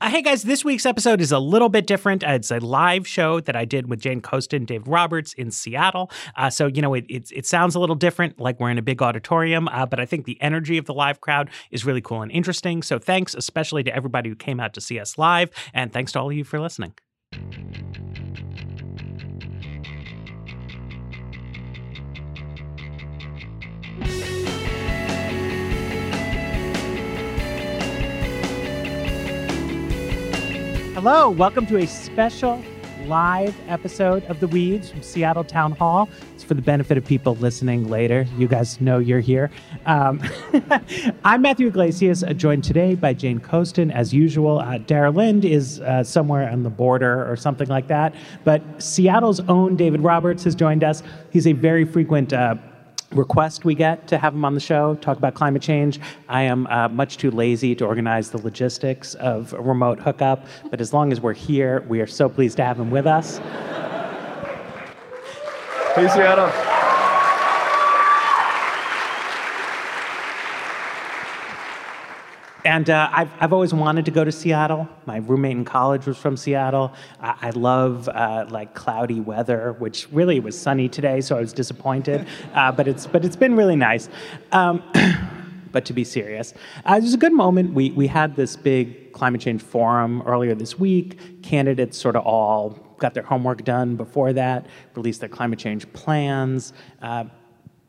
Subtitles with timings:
[0.00, 2.22] Uh, hey guys, this week's episode is a little bit different.
[2.22, 6.10] Uh, it's a live show that I did with Jane Coaston, Dave Roberts in Seattle.
[6.36, 8.82] Uh, so you know, it, it, it sounds a little different, like we're in a
[8.82, 9.66] big auditorium.
[9.68, 12.82] Uh, but I think the energy of the live crowd is really cool and interesting.
[12.82, 16.20] So thanks, especially to everybody who came out to see us live, and thanks to
[16.20, 16.94] all of you for listening.
[31.00, 32.60] Hello, welcome to a special
[33.06, 36.08] live episode of The Weeds from Seattle Town Hall.
[36.34, 38.26] It's for the benefit of people listening later.
[38.36, 39.48] You guys know you're here.
[39.86, 40.20] Um,
[41.24, 44.58] I'm Matthew Yglesias, uh, joined today by Jane Coaston, as usual.
[44.58, 48.12] Uh, Dara Lind is uh, somewhere on the border or something like that.
[48.42, 51.04] But Seattle's own David Roberts has joined us.
[51.30, 52.56] He's a very frequent uh,
[53.12, 56.00] request we get to have him on the show, talk about climate change.
[56.28, 60.80] I am uh, much too lazy to organize the logistics of a remote hookup, but
[60.80, 63.38] as long as we're here, we are so pleased to have him with us.
[65.94, 66.77] Hey, Seattle.
[72.64, 74.88] And uh, I've, I've always wanted to go to Seattle.
[75.06, 76.92] My roommate in college was from Seattle.
[77.20, 81.52] I, I love uh, like cloudy weather, which really was sunny today, so I was
[81.52, 82.26] disappointed.
[82.54, 84.08] Uh, but it's but it's been really nice.
[84.52, 84.82] Um,
[85.72, 86.54] but to be serious,
[86.84, 87.72] uh, it was a good moment.
[87.72, 91.42] We we had this big climate change forum earlier this week.
[91.42, 96.72] Candidates sort of all got their homework done before that, released their climate change plans.
[97.00, 97.24] Uh,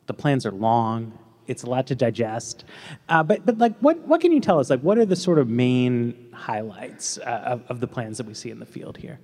[0.06, 1.18] the plans are long
[1.50, 2.64] it's a lot to digest.
[3.10, 4.70] Uh, but but like, what what can you tell us?
[4.70, 8.34] Like, what are the sort of main highlights uh, of, of the plans that we
[8.34, 9.20] see in the field here?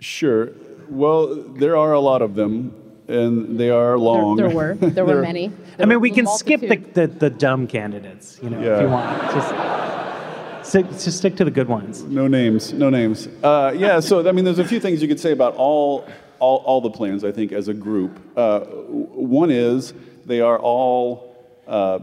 [0.00, 0.50] Sure.
[0.88, 2.74] Well, there are a lot of them,
[3.08, 4.36] and they are long.
[4.36, 4.74] There, there were.
[4.74, 5.48] There were many.
[5.48, 8.76] There I mean, we can skip the, the, the dumb candidates, you know, Yeah.
[8.76, 9.22] if you want.
[9.32, 12.02] Just stick, just stick to the good ones.
[12.02, 12.72] No names.
[12.72, 13.28] No names.
[13.42, 14.00] Uh, yeah.
[14.00, 16.06] So I mean, there's a few things you could say about all
[16.40, 17.22] all, all the plans.
[17.24, 18.18] I think as a group.
[18.36, 19.94] Uh, w- one is
[20.26, 21.31] they are all
[21.66, 21.98] uh,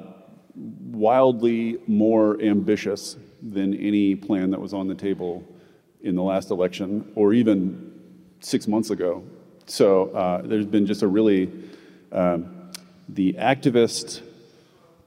[0.56, 5.44] wildly more ambitious than any plan that was on the table
[6.02, 7.94] in the last election, or even
[8.40, 9.24] six months ago.
[9.66, 11.52] So uh, there's been just a really
[12.12, 12.72] um,
[13.08, 14.22] the activist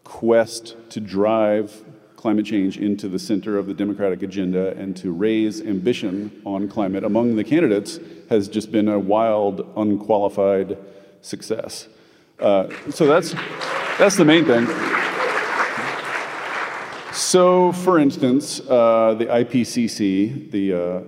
[0.05, 1.85] quest to drive
[2.17, 7.03] climate change into the center of the Democratic agenda and to raise ambition on climate
[7.03, 7.99] among the candidates
[8.29, 10.79] has just been a wild, unqualified
[11.21, 11.89] success.
[12.39, 13.35] Uh, so that's,
[13.99, 14.67] that's the main thing.
[17.13, 21.03] So, for instance, uh, the IPCC, the uh,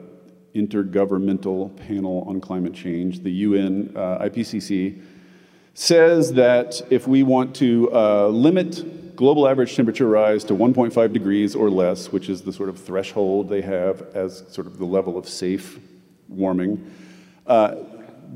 [0.54, 5.02] Intergovernmental Panel on Climate Change, the UN uh, IPCC,
[5.74, 11.54] says that if we want to uh, limit global average temperature rise to 1.5 degrees
[11.54, 15.16] or less, which is the sort of threshold they have as sort of the level
[15.16, 15.78] of safe
[16.28, 16.90] warming,
[17.46, 17.76] uh,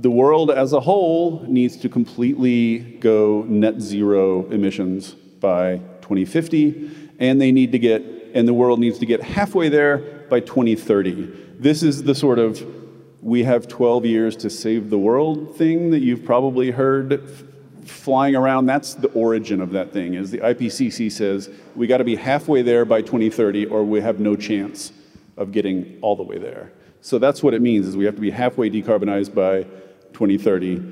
[0.01, 7.41] the world as a whole needs to completely go net zero emissions by 2050, and
[7.41, 9.99] they need to get, and the world needs to get halfway there
[10.31, 11.57] by 2030.
[11.59, 12.65] This is the sort of
[13.21, 17.21] we have 12 years to save the world thing that you've probably heard
[17.85, 18.67] flying around.
[18.67, 20.15] That's the origin of that thing.
[20.15, 24.21] Is the IPCC says we got to be halfway there by 2030, or we have
[24.21, 24.93] no chance
[25.37, 26.71] of getting all the way there.
[27.01, 29.67] So that's what it means: is we have to be halfway decarbonized by
[30.19, 30.83] 2030.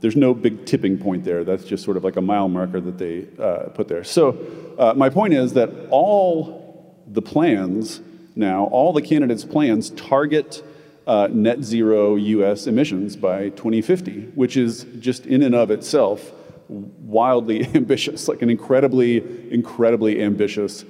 [0.00, 1.42] There's no big tipping point there.
[1.42, 4.04] That's just sort of like a mile marker that they uh, put there.
[4.04, 4.36] So
[4.78, 8.00] uh, my point is that all the plans
[8.34, 10.62] now, all the candidates' plans target
[11.06, 16.32] uh, net zero US emissions by 2050, which is just in and of itself
[16.68, 20.84] wildly ambitious, like an incredibly, incredibly ambitious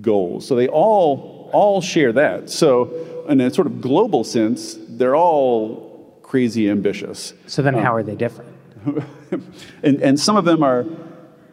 [0.00, 0.40] goal.
[0.40, 2.50] So they all all all share that.
[2.50, 5.87] So, in a sort of global sense, they're all
[6.28, 7.32] crazy ambitious.
[7.46, 8.54] So then, how are they different?
[9.82, 10.84] and and some of them are.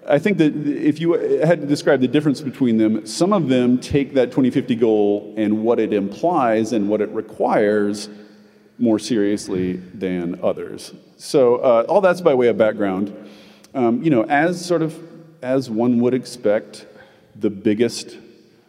[0.08, 3.80] I think that if you had to describe the difference between them, some of them
[3.80, 8.08] take that 2050 goal and what it implies and what it requires
[8.78, 10.94] more seriously than others.
[11.18, 13.16] So uh, all that's by way of background.
[13.74, 14.96] Um, you know, as sort of
[15.42, 16.86] as one would expect,
[17.36, 18.18] the biggest,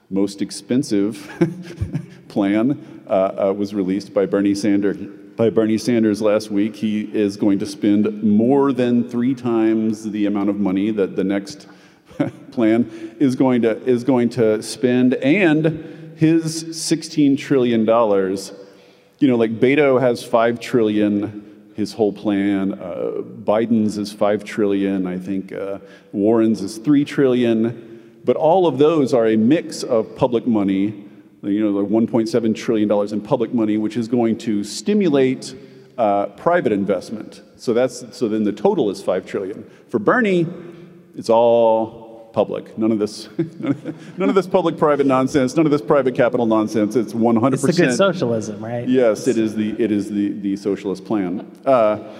[0.08, 1.30] most expensive
[2.28, 5.25] plan uh, uh, was released by Bernie Sanders.
[5.36, 10.24] By Bernie Sanders last week, he is going to spend more than three times the
[10.24, 11.68] amount of money that the next
[12.52, 18.52] plan is going to is going to spend, and his 16 trillion dollars.
[19.18, 22.72] You know, like Beto has five trillion his whole plan.
[22.72, 25.06] Uh, Biden's is five trillion.
[25.06, 25.80] I think uh,
[26.12, 28.20] Warren's is three trillion.
[28.24, 31.05] But all of those are a mix of public money.
[31.46, 35.54] You know, the 1.7 trillion dollars in public money, which is going to stimulate
[35.98, 37.42] uh, private investment.
[37.56, 39.68] So that's so then the total is five trillion.
[39.88, 40.46] For Bernie,
[41.16, 42.76] it's all public.
[42.76, 43.28] None of this,
[44.18, 45.56] none of this public-private nonsense.
[45.56, 46.94] None of this private capital nonsense.
[46.94, 47.54] It's 100.
[47.54, 48.86] It's the good socialism, right?
[48.86, 52.12] Yes, it is the it is the the socialist plan, uh,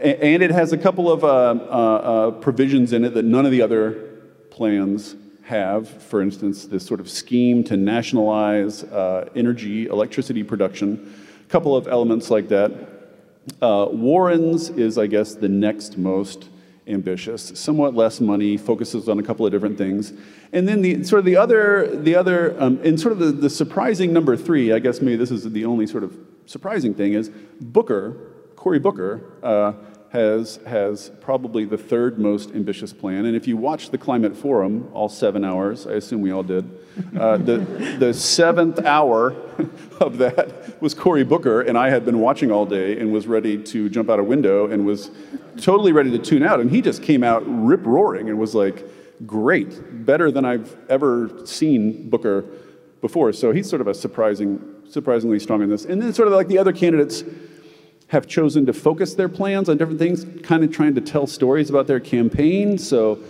[0.00, 3.50] and it has a couple of uh, uh, uh, provisions in it that none of
[3.50, 3.92] the other
[4.50, 5.16] plans
[5.50, 5.88] have.
[5.88, 11.12] For instance, this sort of scheme to nationalize uh, energy, electricity production.
[11.44, 12.70] A couple of elements like that.
[13.60, 16.48] Uh, Warren's is, I guess, the next most
[16.86, 20.12] ambitious, somewhat less money, focuses on a couple of different things.
[20.52, 23.50] And then the sort of the other, the other, um, and sort of the, the
[23.50, 27.30] surprising number three, I guess maybe this is the only sort of surprising thing, is
[27.60, 28.16] Booker,
[28.56, 29.72] Cory Booker, uh,
[30.10, 33.26] has, has probably the third most ambitious plan.
[33.26, 36.68] And if you watch the Climate Forum, all seven hours, I assume we all did,
[37.16, 37.58] uh, the,
[37.98, 39.36] the seventh hour
[40.00, 43.62] of that was Cory Booker, and I had been watching all day and was ready
[43.62, 45.12] to jump out a window and was
[45.58, 46.58] totally ready to tune out.
[46.58, 48.84] And he just came out rip roaring and was like,
[49.26, 52.44] great, better than I've ever seen Booker
[53.00, 53.32] before.
[53.32, 55.84] So he's sort of a surprising, surprisingly strong in this.
[55.84, 57.22] And then sort of like the other candidates,
[58.10, 61.70] have chosen to focus their plans on different things, kind of trying to tell stories
[61.70, 62.76] about their campaign.
[62.76, 63.20] So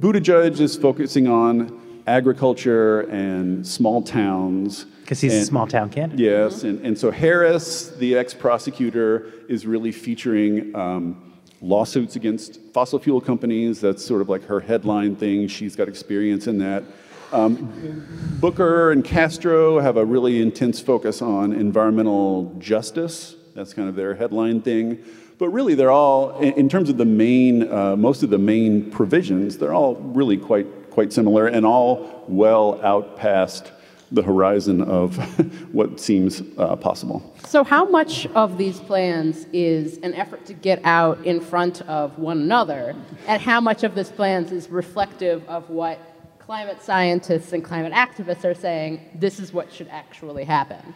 [0.00, 4.84] Buttigieg is focusing on agriculture and small towns.
[5.02, 6.20] Because he's and, a small town candidate.
[6.20, 13.00] Yes, and, and so Harris, the ex prosecutor, is really featuring um, lawsuits against fossil
[13.00, 13.80] fuel companies.
[13.80, 15.48] That's sort of like her headline thing.
[15.48, 16.84] She's got experience in that.
[17.32, 18.06] Um,
[18.40, 24.14] Booker and Castro have a really intense focus on environmental justice that's kind of their
[24.14, 25.04] headline thing.
[25.36, 29.58] But really, they're all, in terms of the main, uh, most of the main provisions,
[29.58, 33.72] they're all really quite, quite similar and all well out past
[34.12, 35.16] the horizon of
[35.72, 37.34] what seems uh, possible.
[37.46, 42.16] So, how much of these plans is an effort to get out in front of
[42.18, 42.94] one another,
[43.26, 45.98] and how much of this plans is reflective of what
[46.38, 50.94] climate scientists and climate activists are saying this is what should actually happen?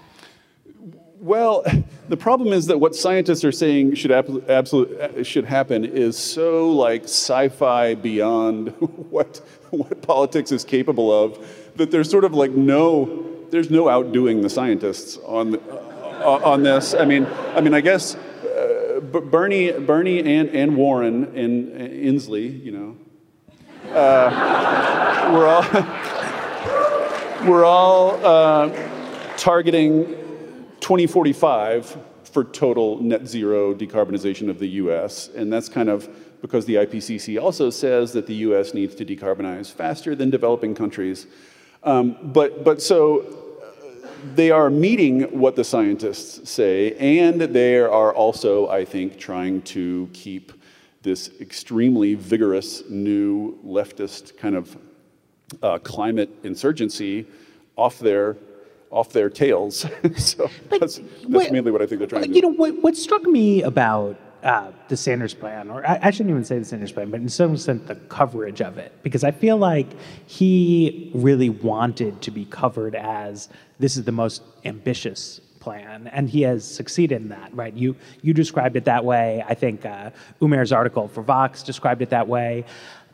[1.23, 1.63] Well,
[2.09, 6.69] the problem is that what scientists are saying should absolutely uh, should happen is so
[6.69, 8.71] like sci-fi beyond
[9.11, 9.41] what
[9.71, 11.39] what politics is capable of
[11.77, 16.93] that there's sort of like no there's no outdoing the scientists on uh, on this.
[16.93, 22.65] I mean, I mean, I guess uh, Bernie Bernie and and Warren and, and Inslee,
[22.65, 22.97] you know,
[23.95, 25.63] uh, we're all
[27.49, 30.17] we're all uh, targeting
[30.83, 35.29] 2045 for total net zero decarbonization of the US.
[35.29, 36.09] And that's kind of
[36.43, 41.29] because the IPCC also says that the US needs to decarbonize faster than developing countries.
[41.85, 48.13] Um, but, but so uh, they are meeting what the scientists say, and they are
[48.13, 50.53] also, I think, trying to keep
[51.03, 54.77] this extremely vigorous new leftist kind of
[55.63, 57.27] uh, climate insurgency
[57.77, 58.37] off their
[58.93, 59.79] off their tails.
[60.17, 62.35] so but that's, that's what, mainly what I think they're trying to do.
[62.35, 66.31] You know, what, what struck me about uh, the Sanders plan, or I, I, shouldn't
[66.31, 69.31] even say the Sanders plan, but in some sense the coverage of it, because I
[69.31, 69.87] feel like
[70.27, 76.43] he really wanted to be covered as this is the most ambitious plan, and he
[76.43, 77.73] has succeeded in that, right?
[77.73, 79.45] You you described it that way.
[79.49, 82.65] I think uh, Umair's article for Vox described it that way.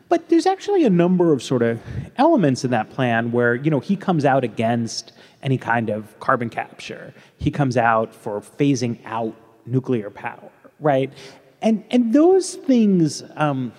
[0.09, 1.79] But there's actually a number of sort of
[2.17, 5.13] elements in that plan where you know he comes out against
[5.43, 7.13] any kind of carbon capture.
[7.37, 9.35] He comes out for phasing out
[9.67, 11.13] nuclear power, right?
[11.61, 13.71] And and those things, um,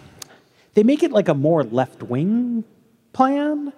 [0.74, 2.62] they make it like a more left wing
[3.12, 3.72] plan,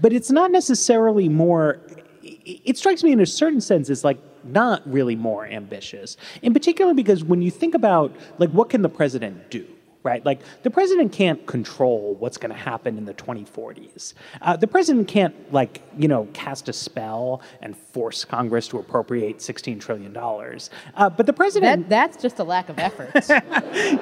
[0.00, 1.80] but it's not necessarily more.
[2.22, 6.16] it, strikes me in a certain sense as like not really more ambitious.
[6.40, 9.66] In particular, because when you think about like what can the president do?
[10.02, 10.24] Right?
[10.24, 14.14] Like the president can't control what's going to happen in the 2040s.
[14.40, 19.42] Uh, the president can't, like, you know, cast a spell and force Congress to appropriate
[19.42, 20.70] 16 trillion dollars.
[20.94, 23.10] Uh, but the president that, that's just a lack of effort.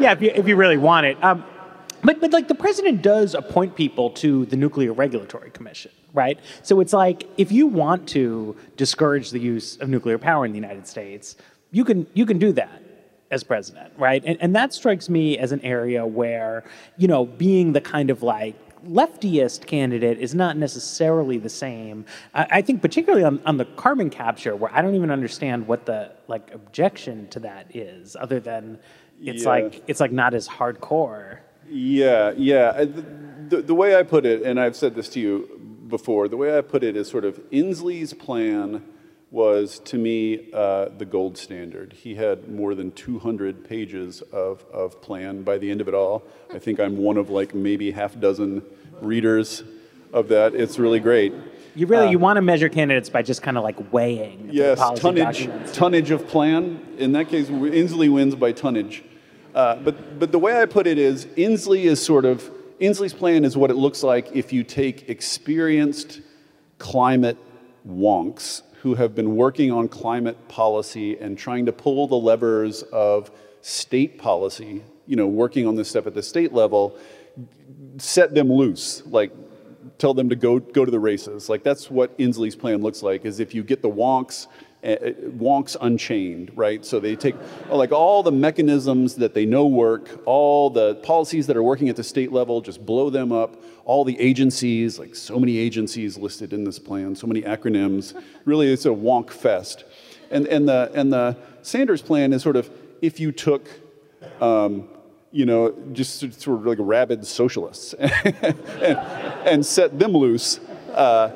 [0.01, 1.23] yeah, if you, if you really want it.
[1.23, 1.45] Um,
[2.05, 6.39] but, but like the president does appoint people to the Nuclear Regulatory Commission, right?
[6.63, 10.59] So it's like if you want to discourage the use of nuclear power in the
[10.59, 11.37] United States,
[11.73, 12.83] you can you can do that
[13.31, 14.23] as president, right?
[14.25, 16.65] And, and that strikes me as an area where,
[16.97, 18.57] you know, being the kind of like
[18.87, 22.07] leftiest candidate is not necessarily the same.
[22.33, 25.85] I, I think particularly on, on the carbon capture, where I don't even understand what
[25.85, 28.79] the like objection to that is, other than
[29.21, 29.49] it's Yeah.
[29.49, 31.39] like it's like not as hardcore.
[31.69, 32.85] Yeah, yeah.
[32.85, 33.05] The,
[33.49, 36.57] the, the way I put it, and I've said this to you before, the way
[36.57, 38.83] I put it is sort of Inslee's plan
[39.31, 41.93] was to me uh, the gold standard.
[41.93, 46.23] He had more than 200 pages of, of plan by the end of it all.
[46.53, 48.63] I think I'm one of like maybe half dozen
[49.03, 49.63] readers
[50.13, 50.55] of that.
[50.55, 51.35] It's really great.
[51.75, 55.45] You really you want to measure candidates by just kind of like weighing Yes, tonnage,
[55.45, 55.73] documents.
[55.77, 56.85] tonnage of plan.
[56.99, 59.05] In that case, Inslee wins by tonnage.
[59.55, 63.45] Uh, but, but the way I put it is, Inslee is sort of, Inslee's plan
[63.45, 66.21] is what it looks like if you take experienced
[66.79, 67.37] climate
[67.87, 73.31] wonks who have been working on climate policy and trying to pull the levers of
[73.61, 76.97] state policy, you know, working on this stuff at the state level,
[77.99, 79.33] set them loose, like
[79.99, 81.49] tell them to go go to the races.
[81.49, 83.25] Like that's what Inslee's plan looks like.
[83.25, 84.47] Is if you get the wonks,
[84.83, 86.85] wonks unchained, right?
[86.85, 87.35] So they take
[87.69, 91.97] like all the mechanisms that they know work, all the policies that are working at
[91.97, 93.63] the state level, just blow them up.
[93.85, 98.21] All the agencies, like so many agencies listed in this plan, so many acronyms.
[98.45, 99.85] Really, it's a wonk fest.
[100.31, 102.71] And and the and the Sanders plan is sort of
[103.01, 103.67] if you took
[104.41, 104.89] um,
[105.31, 108.99] you know, just sort of like rabid socialists and,
[109.45, 110.59] and set them loose.
[110.93, 111.31] Uh,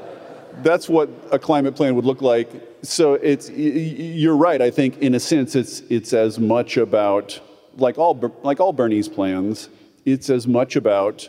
[0.63, 2.51] that's what a climate plan would look like.
[2.83, 4.61] So it's you're right.
[4.61, 7.41] I think in a sense it's it's as much about
[7.77, 9.69] like all like all Bernie's plans.
[10.05, 11.29] It's as much about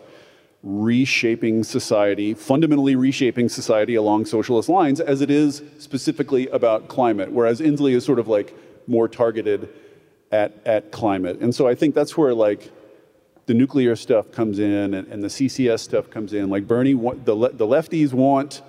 [0.63, 7.31] reshaping society, fundamentally reshaping society along socialist lines, as it is specifically about climate.
[7.31, 8.55] Whereas Inslee is sort of like
[8.87, 9.69] more targeted
[10.31, 11.39] at, at climate.
[11.39, 12.71] And so I think that's where like
[13.45, 16.49] the nuclear stuff comes in and, and the CCS stuff comes in.
[16.49, 18.61] Like Bernie, the, the lefties want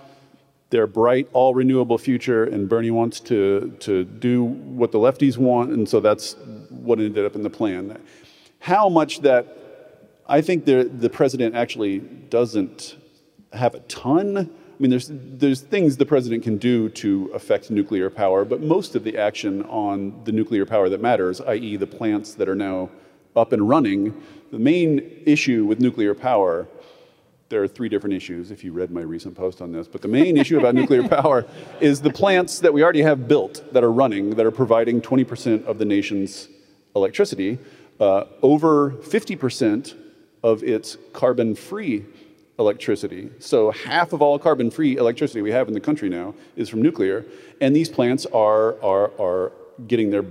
[0.70, 5.70] their bright, all renewable future, and Bernie wants to, to do what the lefties want,
[5.70, 6.36] and so that's
[6.70, 8.00] what ended up in the plan.
[8.58, 9.64] How much that
[10.26, 12.96] I think the, the president actually doesn't
[13.52, 14.38] have a ton.
[14.38, 18.96] I mean, there's, there's things the president can do to affect nuclear power, but most
[18.96, 22.90] of the action on the nuclear power that matters, i.e., the plants that are now
[23.36, 26.66] up and running, the main issue with nuclear power,
[27.54, 30.08] there are three different issues if you read my recent post on this, but the
[30.08, 31.46] main issue about nuclear power
[31.80, 35.64] is the plants that we already have built that are running, that are providing 20%
[35.64, 36.48] of the nation's
[36.96, 37.60] electricity.
[38.00, 39.94] Uh, over 50%
[40.42, 42.04] of its carbon free
[42.58, 43.30] electricity.
[43.38, 46.82] So half of all carbon free electricity we have in the country now is from
[46.82, 47.24] nuclear.
[47.60, 49.52] And these plants are, are, are
[49.86, 50.24] getting their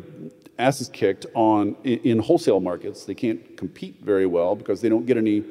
[0.59, 3.05] asses kicked on in, in wholesale markets.
[3.05, 5.45] They can't compete very well because they don't get any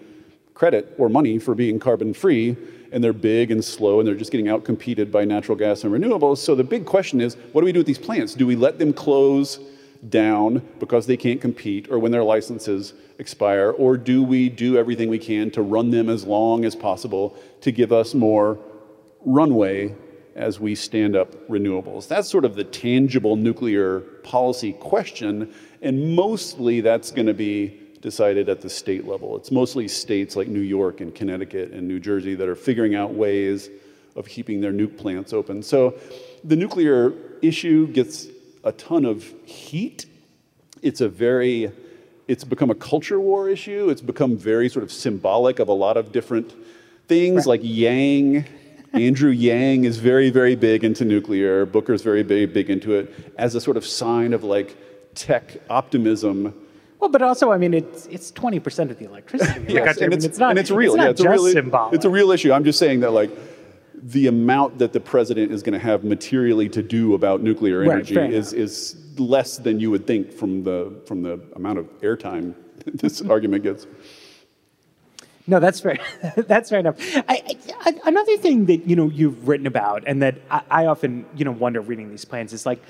[0.55, 2.57] credit or money for being carbon free.
[2.93, 6.39] And they're big and slow and they're just getting outcompeted by natural gas and renewables.
[6.39, 8.35] So the big question is what do we do with these plants?
[8.35, 9.59] Do we let them close?
[10.09, 13.71] down because they can't compete or when their licenses expire?
[13.71, 17.71] Or do we do everything we can to run them as long as possible to
[17.71, 18.59] give us more
[19.25, 19.95] runway
[20.35, 22.09] as we stand up renewables?
[22.09, 28.49] That's sort of the tangible nuclear policy question, and mostly that's going to be decided
[28.49, 29.37] at the state level.
[29.37, 33.15] It's mostly states like New York and Connecticut and New Jersey that are figuring out
[33.15, 33.71] ways
[34.17, 35.63] of keeping their nuke plants open.
[35.63, 35.95] So
[36.45, 38.27] the nuclear issue gets
[38.65, 40.07] a ton of heat.
[40.83, 41.73] It's a very,
[42.29, 43.89] it's become a culture war issue.
[43.89, 46.53] It's become very sort of symbolic of a lot of different
[47.07, 48.47] things like Yang.
[48.93, 51.65] Andrew Yang is very, very big into nuclear.
[51.65, 54.77] Booker's very, very big into it as a sort of sign of like
[55.15, 56.53] tech optimism.
[57.03, 59.51] Well, but also, I mean, it's it's twenty percent of the electricity.
[59.69, 60.03] Yes, country.
[60.03, 60.51] I and mean, it's, it's not.
[60.51, 60.97] and it's real.
[60.97, 61.95] not yeah, it's a just real, symbolic.
[61.97, 62.53] It's a real issue.
[62.53, 63.31] I'm just saying that like
[64.05, 68.15] the amount that the president is going to have materially to do about nuclear energy
[68.15, 72.55] fair is is less than you would think from the from the amount of airtime
[72.87, 73.89] this argument gets.
[75.49, 75.99] No, that's fair.
[76.37, 76.97] that's fair enough.
[77.29, 81.27] I, I, another thing that you know you've written about, and that I, I often
[81.35, 82.81] you know wonder reading these plans is like,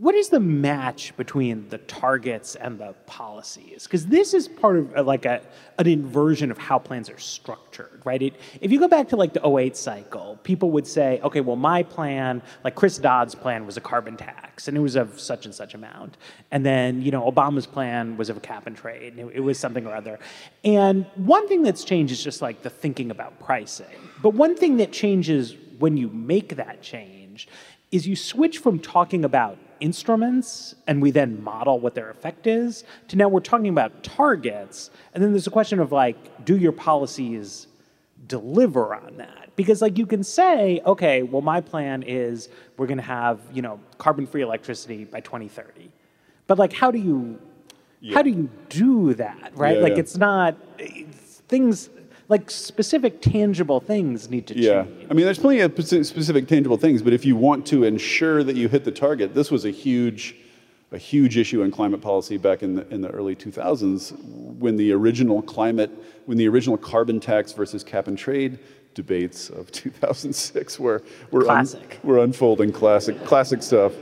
[0.00, 3.82] what is the match between the targets and the policies?
[3.82, 5.42] Because this is part of uh, like a,
[5.78, 8.22] an inversion of how plans are structured, right?
[8.22, 11.56] It, if you go back to like the 08 cycle, people would say, okay, well,
[11.56, 15.44] my plan, like Chris Dodd's plan was a carbon tax, and it was of such
[15.44, 16.16] and such amount.
[16.50, 19.40] And then, you know, Obama's plan was of a cap and trade, and it, it
[19.40, 20.18] was something or other.
[20.64, 23.86] And one thing that's changed is just like the thinking about pricing.
[24.22, 27.48] But one thing that changes when you make that change
[27.92, 32.84] is you switch from talking about instruments and we then model what their effect is
[33.08, 36.72] to now we're talking about targets and then there's a question of like do your
[36.72, 37.66] policies
[38.26, 42.98] deliver on that because like you can say okay well my plan is we're going
[42.98, 45.90] to have you know carbon free electricity by 2030
[46.46, 47.40] but like how do you
[48.00, 48.14] yeah.
[48.14, 50.00] how do you do that right yeah, like yeah.
[50.00, 51.90] it's not it's things
[52.30, 54.84] like specific tangible things need to yeah.
[54.84, 55.06] change.
[55.10, 58.54] I mean, there's plenty of specific tangible things, but if you want to ensure that
[58.54, 60.36] you hit the target, this was a huge,
[60.92, 64.16] a huge issue in climate policy back in the, in the early 2000s
[64.58, 65.90] when the original climate,
[66.26, 68.60] when the original carbon tax versus cap and trade
[68.94, 71.66] debates of 2006 were, were, un,
[72.04, 73.92] were unfolding classic, classic stuff.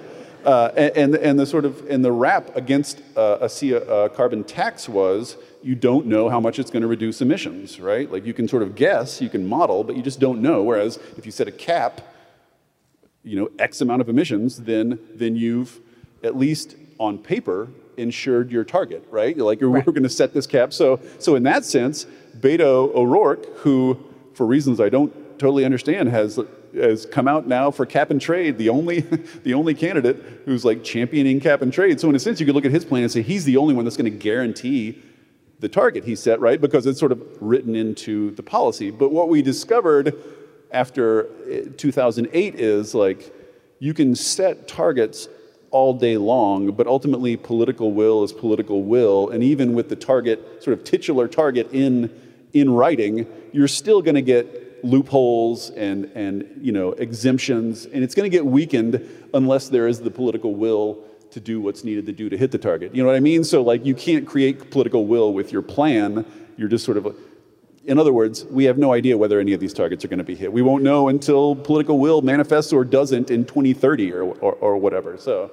[0.44, 4.88] Uh, and, and the sort of and the rap against uh, a, a carbon tax
[4.88, 8.10] was you don't know how much it's going to reduce emissions, right?
[8.10, 10.62] Like you can sort of guess, you can model, but you just don't know.
[10.62, 12.00] Whereas if you set a cap,
[13.24, 15.80] you know, X amount of emissions, then then you've
[16.22, 19.36] at least on paper ensured your target, right?
[19.36, 19.84] You're like, right.
[19.86, 20.72] we're going to set this cap.
[20.72, 22.06] So so in that sense,
[22.38, 23.98] Beto O'Rourke, who
[24.34, 26.38] for reasons I don't totally understand, has
[26.74, 29.00] has come out now for cap and trade, the only
[29.42, 32.00] the only candidate who's like championing cap and trade.
[32.00, 33.74] So in a sense, you could look at his plan and say he's the only
[33.74, 35.02] one that's going to guarantee
[35.60, 36.60] the target he set, right?
[36.60, 38.90] Because it's sort of written into the policy.
[38.90, 40.14] But what we discovered
[40.70, 43.34] after eh, 2008 is like
[43.78, 45.28] you can set targets
[45.70, 49.30] all day long, but ultimately political will is political will.
[49.30, 52.10] And even with the target, sort of titular target in,
[52.52, 58.14] in writing, you're still going to get loopholes and, and you know, exemptions, and it's
[58.14, 62.12] going to get weakened unless there is the political will to do what's needed to
[62.12, 62.94] do to hit the target.
[62.94, 63.44] You know what I mean?
[63.44, 66.24] So, like, you can't create political will with your plan.
[66.56, 67.16] You're just sort of,
[67.84, 70.24] in other words, we have no idea whether any of these targets are going to
[70.24, 70.52] be hit.
[70.52, 75.16] We won't know until political will manifests or doesn't in 2030 or, or, or whatever.
[75.16, 75.50] So,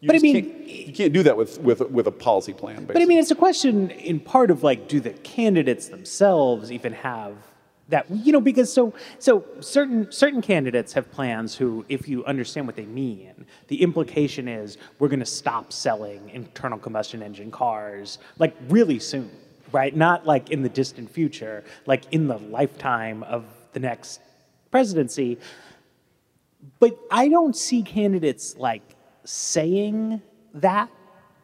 [0.00, 2.76] you but I mean, can't, you can't do that with, with, with a policy plan.
[2.76, 2.94] Basically.
[2.94, 6.92] But I mean, it's a question in part of like, do the candidates themselves even
[6.92, 7.34] have
[7.88, 12.66] that you know because so so certain certain candidates have plans who if you understand
[12.66, 18.18] what they mean the implication is we're going to stop selling internal combustion engine cars
[18.38, 19.30] like really soon
[19.72, 19.94] right?
[19.94, 24.20] Not like in the distant future like in the lifetime of the next
[24.70, 25.38] presidency.
[26.80, 28.82] But i don't see candidates like
[29.24, 30.20] saying
[30.54, 30.90] that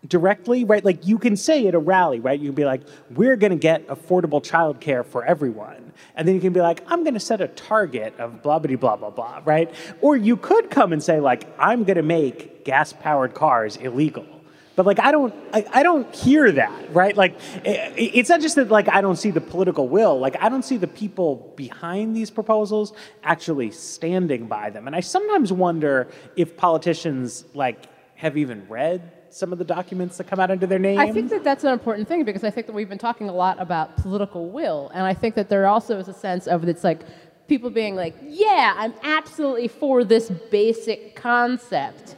[0.07, 0.85] directly, right?
[0.85, 2.39] Like you can say at a rally, right?
[2.39, 5.93] You can be like, we're going to get affordable childcare for everyone.
[6.17, 8.77] And then you can be like, I'm going to set a target of blah, blah,
[8.77, 9.73] blah, blah, blah, right?
[10.01, 14.27] Or you could come and say, like, I'm going to make gas powered cars illegal.
[14.75, 17.15] But like I don't, I, I don't hear that, right?
[17.15, 20.19] Like it, it's not just that like I don't see the political will.
[20.19, 24.87] Like I don't see the people behind these proposals actually standing by them.
[24.87, 27.85] And I sometimes wonder if politicians like
[28.15, 30.99] have even read some of the documents that come out under their name?
[30.99, 33.33] I think that that's an important thing because I think that we've been talking a
[33.33, 36.85] lot about political will, and I think that there also is a sense of it's
[36.85, 37.01] like
[37.49, 42.17] people being like, "Yeah, I'm absolutely for this basic concept."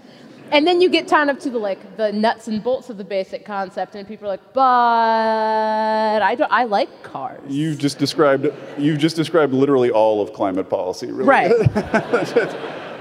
[0.50, 3.04] And then you get kind of to the like the nuts and bolts of the
[3.04, 6.52] basic concept, and people are like, "But I don't.
[6.52, 8.46] I like cars." You've just described.
[8.78, 11.24] You've just described literally all of climate policy, really.
[11.24, 11.50] Right.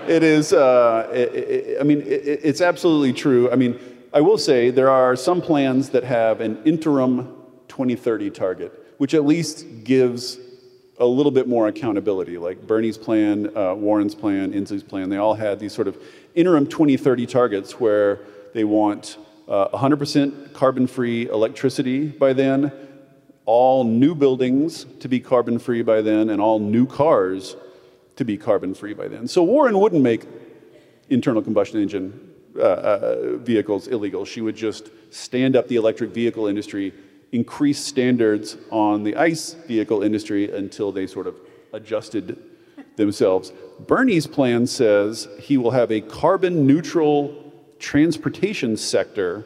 [0.08, 0.54] it is.
[0.54, 3.52] Uh, it, it, I mean, it, it's absolutely true.
[3.52, 3.80] I mean,
[4.14, 7.36] I will say there are some plans that have an interim
[7.68, 10.38] 2030 target, which at least gives
[11.00, 12.38] a little bit more accountability.
[12.38, 15.98] Like Bernie's plan, uh, Warren's plan, Inslee's plan, they all had these sort of
[16.36, 18.20] interim 2030 targets where
[18.54, 22.72] they want uh, 100% carbon free electricity by then,
[23.46, 27.56] all new buildings to be carbon free by then, and all new cars
[28.16, 29.28] to be carbon free by then.
[29.28, 30.28] So Warren wouldn't make
[31.10, 34.26] internal combustion engine uh, uh, vehicles illegal.
[34.26, 36.94] She would just stand up the electric vehicle industry,
[37.32, 41.36] increase standards on the ICE vehicle industry until they sort of
[41.72, 42.38] adjusted
[42.96, 43.52] themselves.
[43.80, 49.46] Bernie's plan says he will have a carbon neutral transportation sector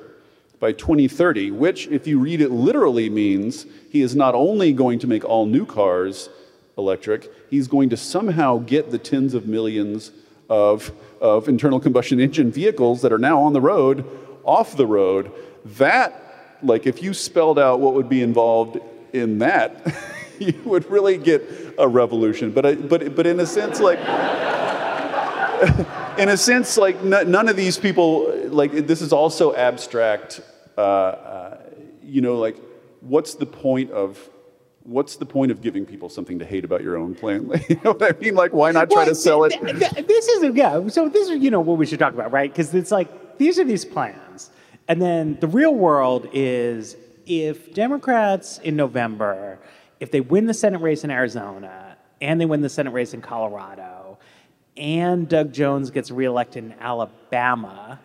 [0.60, 5.08] by 2030, which, if you read it literally, means he is not only going to
[5.08, 6.30] make all new cars
[6.78, 7.32] electric.
[7.50, 10.12] He's going to somehow get the tens of millions
[10.50, 14.06] of, of internal combustion engine vehicles that are now on the road
[14.48, 15.32] off the road.
[15.66, 18.80] That, like, if you spelled out what would be involved
[19.14, 19.96] in that,
[20.40, 21.44] you would really get
[21.78, 22.52] a revolution.
[22.52, 24.00] But, I, but, but in a sense, like,
[26.18, 30.42] in a sense, like, n- none of these people, like, this is also abstract.
[30.78, 31.58] Uh, uh,
[32.02, 32.56] you know, like,
[33.02, 34.18] what's the point of
[34.88, 37.52] what's the point of giving people something to hate about your own plan?
[37.70, 38.36] you know what I mean?
[38.36, 39.50] Like, why not try well, to sell it?
[39.52, 40.88] Th- th- this is yeah.
[40.88, 42.52] So this is you know what we should talk about, right?
[42.52, 44.50] Because it's like these are these plans,
[44.88, 46.96] and then the real world is
[47.26, 49.60] if Democrats in November,
[50.00, 53.22] if they win the Senate race in Arizona and they win the Senate race in
[53.22, 54.18] Colorado,
[54.78, 58.00] and Doug Jones gets reelected in Alabama,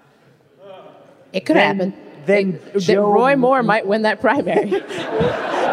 [1.33, 2.12] it could then, happen.
[2.27, 4.71] Then, Joe, Roy Moore might win that primary.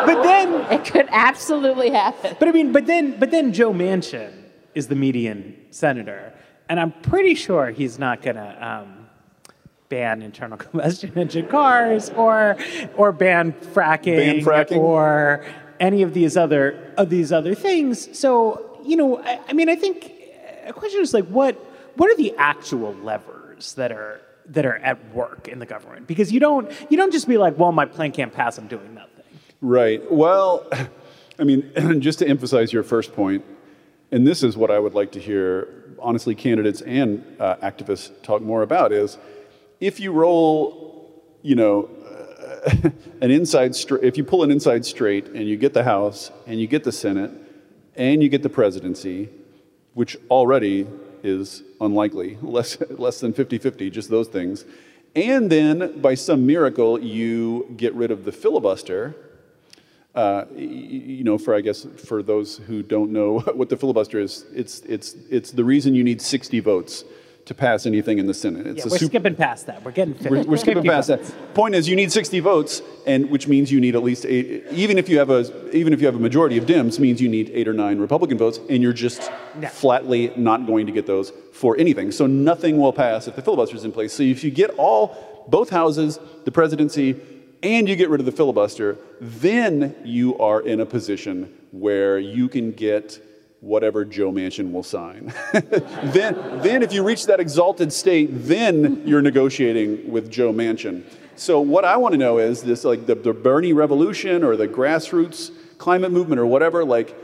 [0.06, 2.36] but then it could absolutely happen.
[2.40, 4.32] But I mean, but then, but then Joe Manchin
[4.76, 6.34] is the median senator,
[6.68, 9.08] and I'm pretty sure he's not going to um,
[9.90, 12.58] ban internal combustion engine cars or
[12.96, 15.46] or ban fracking, ban fracking, or
[15.80, 18.18] any of these other of these other things.
[18.18, 20.12] So you know, I, I mean, I think
[20.66, 21.56] a question is like, what
[21.96, 26.32] what are the actual levers that are that are at work in the government because
[26.32, 29.10] you don't you don't just be like well my plan can't pass i'm doing nothing
[29.62, 30.10] Right.
[30.10, 30.70] Well,
[31.40, 33.44] I mean, just to emphasize your first point,
[34.12, 35.68] and this is what I would like to hear,
[36.00, 39.18] honestly, candidates and uh, activists talk more about is
[39.80, 41.90] if you roll, you know,
[42.66, 42.90] uh,
[43.22, 46.60] an inside straight, if you pull an inside straight and you get the House and
[46.60, 47.32] you get the Senate
[47.96, 49.30] and you get the presidency,
[49.94, 50.88] which already
[51.24, 54.66] is unlikely, less, less than 50 50, just those things.
[55.16, 59.16] And then by some miracle, you get rid of the filibuster
[60.16, 64.46] uh, you know, for I guess for those who don't know what the filibuster is,
[64.54, 67.04] it's it's it's the reason you need 60 votes
[67.50, 68.68] to pass anything in the Senate.
[68.68, 69.84] It's yeah, we're super, skipping past that.
[69.84, 71.32] We're getting 50, we're, we're skipping past votes.
[71.32, 71.54] that.
[71.56, 74.66] Point is, you need 60 votes, and which means you need at least eight.
[74.72, 77.28] Even if you have a even if you have a majority of Dems, means you
[77.28, 79.68] need eight or nine Republican votes, and you're just no.
[79.68, 82.12] flatly not going to get those for anything.
[82.12, 84.14] So nothing will pass if the filibuster is in place.
[84.14, 87.20] So if you get all both houses, the presidency,
[87.64, 92.48] and you get rid of the filibuster, then you are in a position where you
[92.48, 93.20] can get
[93.62, 95.34] whatever Joe Manchin will sign.
[95.54, 101.04] then, then, if you reach that exalted state, then you're negotiating with Joe Manchin.
[101.36, 104.68] So, what I want to know is this like the, the Bernie revolution or the
[104.68, 107.16] grassroots climate movement or whatever, like,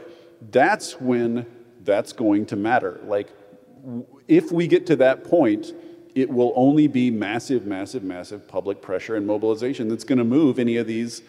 [0.52, 1.46] that's when
[1.84, 3.00] that's going to matter.
[3.04, 3.30] Like,
[4.28, 5.74] if we get to that point,
[6.16, 10.58] it will only be massive, massive, massive public pressure and mobilization that's going to move
[10.58, 11.22] any of these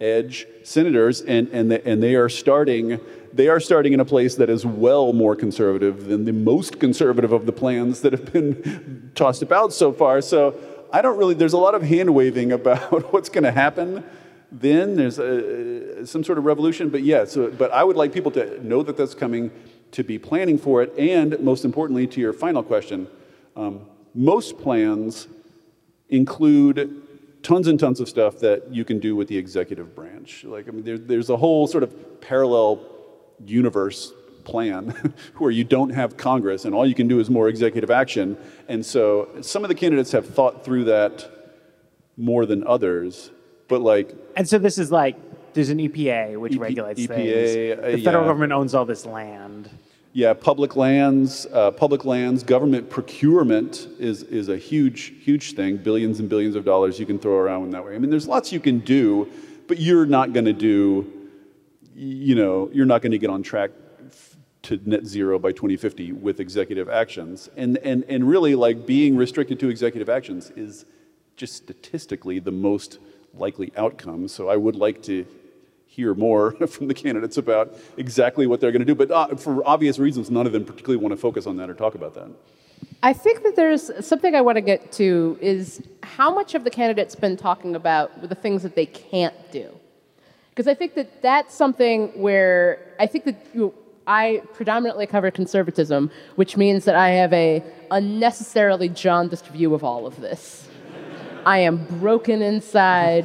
[0.00, 2.98] edge senators, and, and, the, and they are starting
[3.32, 7.32] they are starting in a place that is well more conservative than the most conservative
[7.32, 10.20] of the plans that have been tossed about so far.
[10.20, 10.58] So
[10.92, 11.34] I don't really.
[11.34, 14.04] There's a lot of hand waving about what's going to happen.
[14.52, 17.24] Then there's a, some sort of revolution, but yeah.
[17.24, 19.52] So, but I would like people to know that that's coming,
[19.92, 23.06] to be planning for it, and most importantly, to your final question.
[23.54, 25.28] Um, most plans
[26.08, 27.02] include
[27.42, 30.44] tons and tons of stuff that you can do with the executive branch.
[30.44, 32.80] Like, I mean, there, there's a whole sort of parallel
[33.46, 34.12] universe
[34.44, 34.90] plan
[35.38, 38.36] where you don't have Congress and all you can do is more executive action.
[38.68, 41.30] And so some of the candidates have thought through that
[42.16, 43.30] more than others.
[43.68, 45.16] But like, and so this is like
[45.54, 47.96] there's an EPA which EP, regulates EPA, things.
[47.96, 48.28] The federal yeah.
[48.28, 49.70] government owns all this land.
[50.12, 55.76] Yeah, public lands, uh, public lands, government procurement is, is a huge, huge thing.
[55.76, 57.94] Billions and billions of dollars you can throw around in that way.
[57.94, 59.30] I mean, there's lots you can do,
[59.68, 61.19] but you're not going to do,
[61.94, 63.70] you know, you're not going to get on track
[64.62, 67.48] to net zero by 2050 with executive actions.
[67.56, 70.84] And, and, and really, like, being restricted to executive actions is
[71.36, 72.98] just statistically the most
[73.34, 74.28] likely outcome.
[74.28, 75.26] So I would like to
[75.86, 78.94] hear more from the candidates about exactly what they're going to do.
[78.94, 81.74] But uh, for obvious reasons, none of them particularly want to focus on that or
[81.74, 82.28] talk about that.
[83.02, 86.70] I think that there's something I want to get to is how much of the
[86.70, 89.79] candidates been talking about the things that they can't do.
[90.60, 93.72] Because I think that that's something where I think that you,
[94.06, 100.06] I predominantly cover conservatism, which means that I have a unnecessarily jaundiced view of all
[100.06, 100.68] of this.
[101.46, 103.24] I am broken inside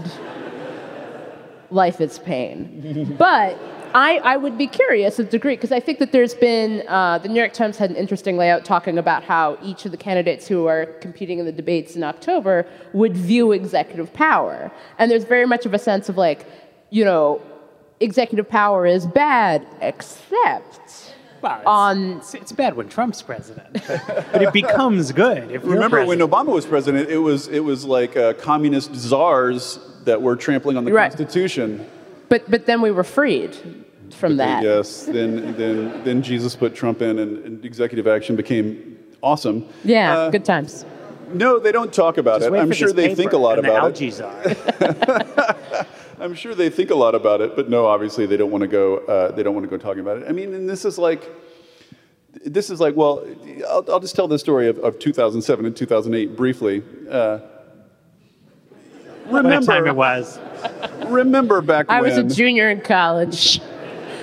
[1.72, 3.18] life is pain.
[3.20, 3.60] but
[3.94, 7.28] I, I would be curious a degree, because I think that there's been, uh, the
[7.28, 10.68] New York Times had an interesting layout talking about how each of the candidates who
[10.68, 14.72] are competing in the debates in October would view executive power.
[15.00, 16.46] And there's very much of a sense of like,
[16.96, 17.42] you know,
[18.00, 24.26] executive power is bad, except Well, it's, on it's, it's bad when Trump's president, but,
[24.32, 26.20] but it becomes good if Remember when.
[26.20, 30.86] Obama was president, it was it was like uh, communist czars that were trampling on
[30.86, 31.10] the Right.
[31.12, 31.86] Constitution.
[32.30, 33.52] but but then we were freed
[34.12, 34.64] from that.
[34.64, 35.04] Yes.
[35.06, 39.58] Then then then Jesus put Trump in, and, and executive action became awesome.
[39.84, 40.86] Yeah, Uh, good times.
[41.34, 42.58] No, they don't talk about Just it.
[42.58, 44.12] I'm sure they think a lot and about the it.
[44.12, 45.86] algae czar.
[46.20, 48.68] I'm sure they think a lot about it, but no, obviously they don't want to
[48.68, 48.98] go.
[48.98, 50.26] Uh, they don't want to go talking about it.
[50.28, 51.30] I mean, and this is like,
[52.46, 52.96] this is like.
[52.96, 53.26] Well,
[53.68, 56.84] I'll, I'll just tell the story of, of 2007 and 2008 briefly.
[57.10, 57.40] Uh,
[59.26, 60.40] what time it remember, was.
[61.08, 62.12] remember back I when.
[62.12, 63.60] I was a junior in college.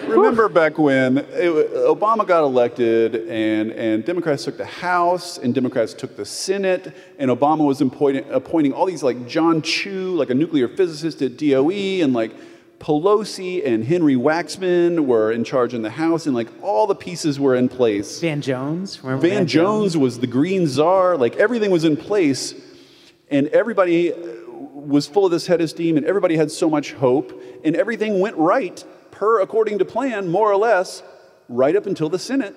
[0.09, 5.95] Remember back when it, Obama got elected and, and Democrats took the House and Democrats
[5.95, 10.35] took the Senate and Obama was appointing, appointing all these like John Chu, like a
[10.35, 12.33] nuclear physicist at DOE and like
[12.79, 17.39] Pelosi and Henry Waxman were in charge in the House and like all the pieces
[17.39, 18.21] were in place.
[18.21, 19.03] Van Jones.
[19.05, 21.17] Remember Van Jones was the green czar.
[21.17, 22.55] Like everything was in place,
[23.31, 24.17] and everybody uh,
[24.51, 28.19] was full of this head of steam, and everybody had so much hope, and everything
[28.19, 28.85] went right
[29.23, 31.01] per according to plan, more or less,
[31.49, 32.57] right up until the Senate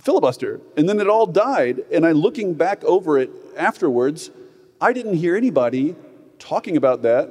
[0.00, 1.84] filibuster, and then it all died.
[1.92, 4.30] And I, looking back over it afterwards,
[4.80, 5.96] I didn't hear anybody
[6.38, 7.30] talking about that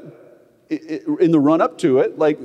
[0.70, 2.20] in the run up to it.
[2.20, 2.38] Like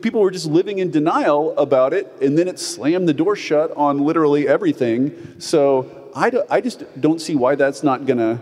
[0.00, 3.70] people were just living in denial about it, and then it slammed the door shut
[3.76, 5.38] on literally everything.
[5.38, 8.40] So I, I just don't see why that's not going to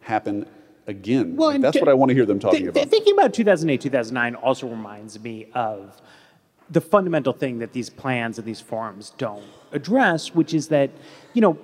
[0.00, 0.44] happen
[0.86, 1.36] again.
[1.36, 2.88] Like, that's what I want to hear them talking Th- about.
[2.88, 6.00] Thinking about 2008, 2009 also reminds me of
[6.70, 10.90] the fundamental thing that these plans and these forums don't address, which is that,
[11.34, 11.58] you know,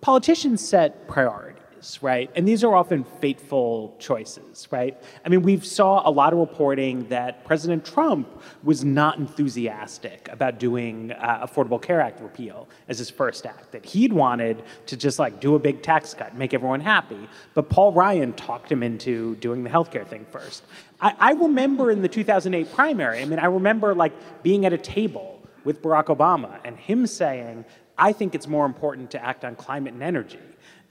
[0.00, 1.53] politicians set priorities,
[2.02, 2.30] right?
[2.34, 5.00] And these are often fateful choices, right?
[5.24, 8.28] I mean, we've saw a lot of reporting that President Trump
[8.62, 13.84] was not enthusiastic about doing uh, Affordable Care Act repeal as his first act, that
[13.84, 17.28] he'd wanted to just like do a big tax cut, make everyone happy.
[17.54, 20.64] But Paul Ryan talked him into doing the healthcare thing first.
[21.00, 24.78] I, I remember in the 2008 primary, I mean, I remember like being at a
[24.78, 27.64] table with Barack Obama and him saying,
[27.96, 30.38] I think it's more important to act on climate and energy.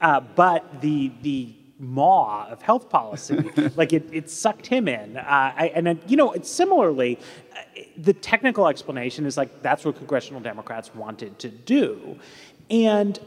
[0.04, 3.36] Uh, but the, the maw of health policy,
[3.78, 5.16] like it, it sucked him in.
[5.16, 7.18] Uh, I, and then, you know, it's similarly,
[7.56, 12.20] uh, the technical explanation is like that's what congressional Democrats wanted to do.
[12.70, 13.18] And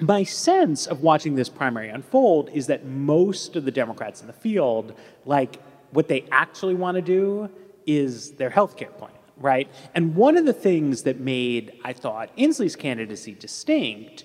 [0.00, 4.32] my sense of watching this primary unfold is that most of the Democrats in the
[4.32, 4.94] field,
[5.26, 7.50] like what they actually want to do
[7.86, 9.68] is their health care plan, right?
[9.96, 14.24] And one of the things that made, I thought, Inslee's candidacy distinct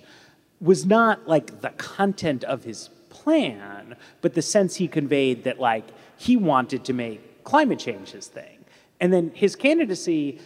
[0.64, 5.86] was not like the content of his plan, but the sense he conveyed that like
[6.18, 8.64] he wanted to make climate change his thing.
[9.02, 10.40] And then his candidacy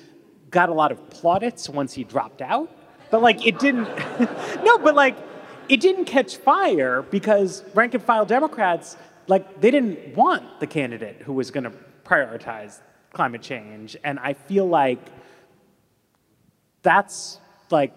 [0.50, 2.70] got a lot of plaudits once he dropped out.
[3.12, 3.88] But like it didn't
[4.64, 5.16] No, but like
[5.70, 11.22] it didn't catch fire because rank and file Democrats like they didn't want the candidate
[11.22, 12.80] who was going to prioritize
[13.14, 15.00] climate change and I feel like
[16.82, 17.94] that's like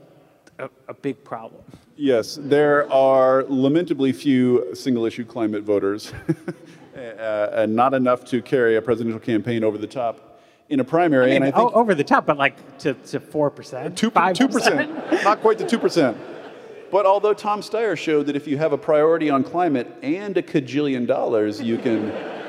[0.60, 1.62] a, a big problem.
[1.96, 6.12] Yes, there are lamentably few single issue climate voters,
[6.96, 11.34] uh, and not enough to carry a presidential campaign over the top in a primary.
[11.34, 14.90] and I think over the top, but like to to four percent, two percent,
[15.24, 16.16] not quite to two percent.
[16.90, 20.42] But although Tom Steyer showed that if you have a priority on climate and a
[20.42, 22.39] cajillion dollars, you can.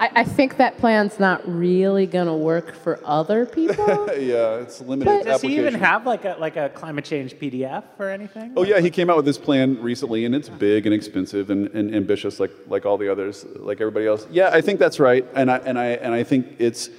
[0.00, 3.86] I, I think that plan's not really going to work for other people.
[4.18, 7.84] yeah, it's limited But- Does he even have like a like a climate change PDF
[7.98, 8.52] or anything?
[8.56, 11.68] Oh yeah, he came out with this plan recently, and it's big and expensive and,
[11.68, 14.26] and ambitious, like like all the others, like everybody else.
[14.30, 16.90] Yeah, I think that's right, and I and I and I think it's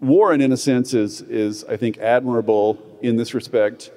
[0.00, 3.90] Warren, in a sense, is is I think admirable in this respect.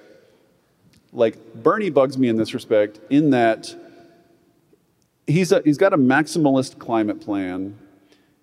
[1.12, 3.74] Like Bernie bugs me in this respect, in that
[5.28, 7.78] he's a, he's got a maximalist climate plan,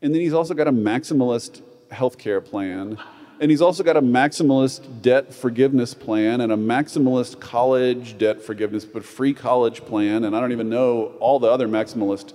[0.02, 1.60] and then he's also got a maximalist
[1.90, 2.98] healthcare plan,
[3.40, 8.84] and he's also got a maximalist debt forgiveness plan and a maximalist college debt forgiveness,
[8.84, 12.32] but free college plan, and I don't even know all the other maximalist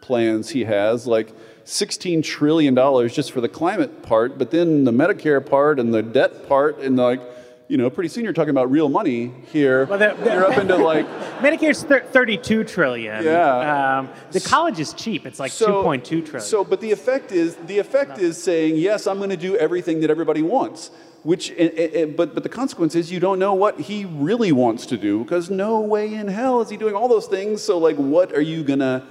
[0.00, 1.32] plans he has, like
[1.64, 2.74] $16 trillion
[3.08, 6.96] just for the climate part, but then the Medicare part and the debt part, and
[6.96, 7.20] like,
[7.68, 9.86] you know, pretty soon you're talking about real money here.
[9.86, 11.06] Well, the- the- you're up into like
[11.40, 13.24] Medicare's thir- 32 trillion.
[13.24, 13.98] Yeah.
[13.98, 15.26] Um, the college is cheap.
[15.26, 16.40] It's like 2.2 trillion.
[16.40, 20.00] So, but the effect is the effect is saying yes, I'm going to do everything
[20.00, 20.90] that everybody wants.
[21.22, 24.52] Which, eh, eh, eh, but but the consequence is you don't know what he really
[24.52, 27.62] wants to do because no way in hell is he doing all those things.
[27.62, 29.06] So like, what are you gonna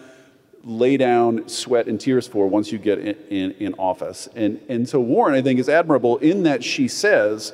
[0.64, 4.30] lay down sweat and tears for once you get in, in, in, office.
[4.34, 7.52] And, and so Warren, I think, is admirable in that she says,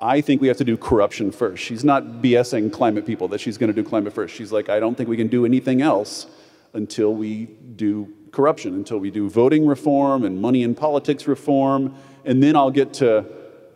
[0.00, 1.62] I think we have to do corruption first.
[1.62, 4.34] She's not BSing climate people that she's going to do climate first.
[4.34, 6.26] She's like, I don't think we can do anything else
[6.72, 12.42] until we do corruption, until we do voting reform and money in politics reform, and
[12.42, 13.24] then I'll get to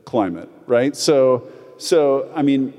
[0.05, 0.95] climate, right?
[0.95, 2.73] So, so I mean,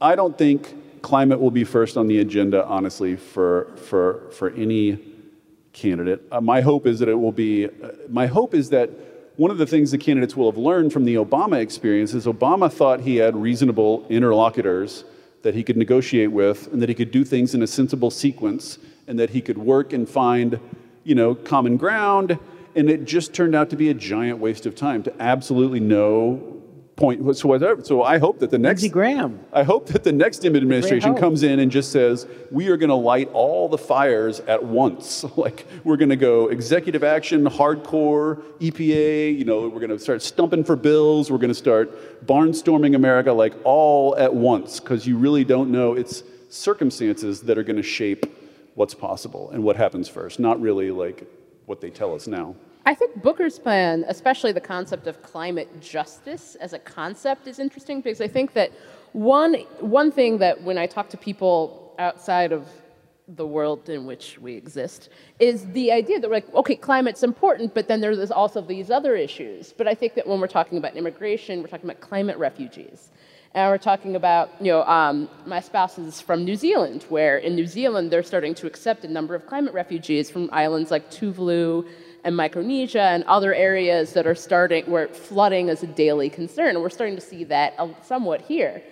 [0.00, 4.98] I don't think climate will be first on the agenda, honestly, for, for, for any
[5.72, 6.22] candidate.
[6.30, 7.70] Uh, my hope is that it will be, uh,
[8.08, 8.90] my hope is that
[9.36, 12.72] one of the things the candidates will have learned from the Obama experience is Obama
[12.72, 15.04] thought he had reasonable interlocutors
[15.42, 18.78] that he could negotiate with and that he could do things in a sensible sequence
[19.08, 20.60] and that he could work and find,
[21.02, 22.38] you know, common ground.
[22.76, 26.53] And it just turned out to be a giant waste of time to absolutely know
[26.96, 27.82] point whatsoever.
[27.82, 29.40] So I hope that the next Lindsey Graham.
[29.52, 32.94] I hope that the next administration comes in and just says we are going to
[32.94, 35.24] light all the fires at once.
[35.36, 39.36] like we're going to go executive action, hardcore, EPA.
[39.36, 41.30] You know, we're going to start stumping for bills.
[41.30, 45.94] We're going to start barnstorming America like all at once because you really don't know.
[45.94, 48.26] It's circumstances that are going to shape
[48.74, 51.28] what's possible and what happens first, not really like
[51.66, 52.54] what they tell us now.
[52.86, 58.02] I think Booker's plan, especially the concept of climate justice as a concept, is interesting
[58.02, 58.72] because I think that
[59.12, 62.68] one, one thing that when I talk to people outside of
[63.26, 67.72] the world in which we exist is the idea that we're like okay climate's important
[67.72, 69.72] but then there's also these other issues.
[69.72, 73.10] But i think that when we're talking about immigration we're talking about climate refugees.
[73.54, 77.54] And we're talking about you know um, my spouse is from new zealand where in
[77.54, 81.88] new zealand they're starting to accept a number of climate refugees from islands like tuvalu
[82.24, 86.70] and Micronesia and other areas that are starting where flooding is a daily concern.
[86.70, 88.82] And we're starting to see that uh, somewhat here.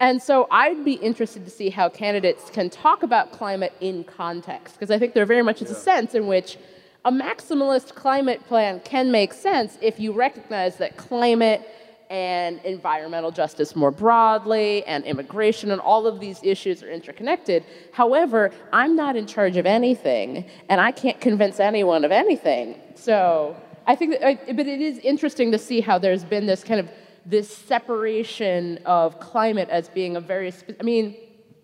[0.00, 4.74] And so I'd be interested to see how candidates can talk about climate in context,
[4.74, 6.58] because I think there very much is a sense in which
[7.04, 11.66] a maximalist climate plan can make sense if you recognize that climate
[12.10, 17.64] and environmental justice more broadly, and immigration, and all of these issues are interconnected.
[17.92, 22.74] However, I'm not in charge of anything, and I can't convince anyone of anything.
[22.96, 26.80] So I think that, but it is interesting to see how there's been this kind
[26.80, 26.90] of
[27.24, 31.16] this separation of climate as being a very, I mean,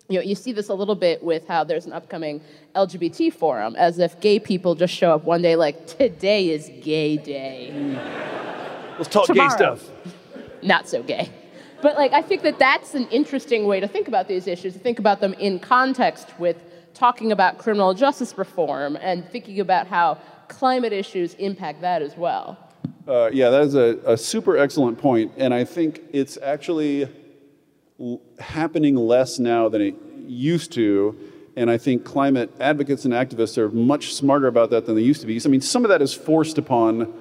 [0.09, 2.41] you know, you see this a little bit with how there's an upcoming
[2.77, 7.17] LGBT forum, as if gay people just show up one day like, today is gay
[7.17, 7.73] day.
[8.97, 9.49] Let's talk Tomorrow.
[9.49, 9.91] gay stuff
[10.67, 11.31] not so gay.
[11.83, 14.79] But like I think that that's an interesting way to think about these issues, to
[14.79, 16.57] think about them in context with
[16.95, 22.59] talking about criminal justice reform and thinking about how climate issues impact that as well.
[23.07, 27.09] Uh, yeah, that is a, a, super excellent point, and I think it's actually
[28.41, 29.95] happening less now than it
[30.27, 31.17] used to.
[31.57, 35.21] And I think climate advocates and activists are much smarter about that than they used
[35.21, 35.41] to be.
[35.43, 37.13] I mean, some of that is forced upon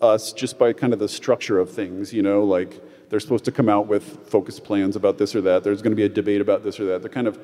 [0.00, 3.52] us just by kind of the structure of things, you know, like they're supposed to
[3.52, 5.64] come out with focused plans about this or that.
[5.64, 7.02] There's going to be a debate about this or that.
[7.02, 7.38] They're kind of,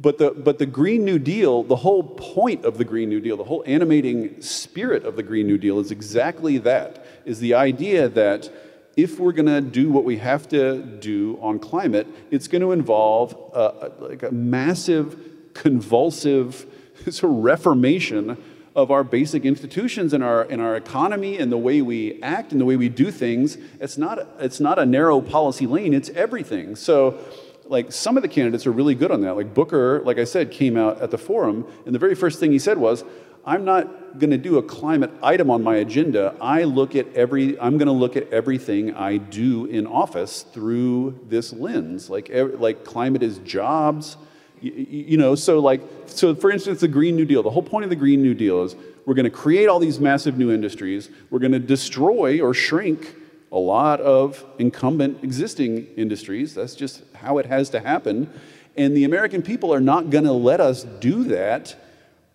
[0.00, 3.36] but the, but the Green New Deal, the whole point of the Green New Deal,
[3.36, 8.08] the whole animating spirit of the Green New Deal is exactly that, is the idea
[8.08, 8.50] that
[8.96, 12.72] if we're going to do what we have to do on climate, it's going to
[12.72, 15.16] involve a, like a massive,
[15.54, 16.66] convulsive
[17.10, 18.42] sort of reformation
[18.74, 22.60] of our basic institutions and our, in our economy and the way we act and
[22.60, 23.58] the way we do things.
[23.80, 26.76] It's not, it's not a narrow policy lane, it's everything.
[26.76, 27.18] So,
[27.66, 29.36] like, some of the candidates are really good on that.
[29.36, 32.50] Like, Booker, like I said, came out at the forum, and the very first thing
[32.52, 33.04] he said was,
[33.44, 36.36] I'm not going to do a climate item on my agenda.
[36.40, 41.18] I look at every, I'm going to look at everything I do in office through
[41.28, 42.08] this lens.
[42.08, 44.16] Like, like climate is jobs,
[44.62, 47.90] you know, so like, so for instance, the Green New Deal, the whole point of
[47.90, 51.10] the Green New Deal is we're going to create all these massive new industries.
[51.30, 53.16] We're going to destroy or shrink
[53.50, 56.54] a lot of incumbent existing industries.
[56.54, 58.32] That's just how it has to happen.
[58.76, 61.76] And the American people are not going to let us do that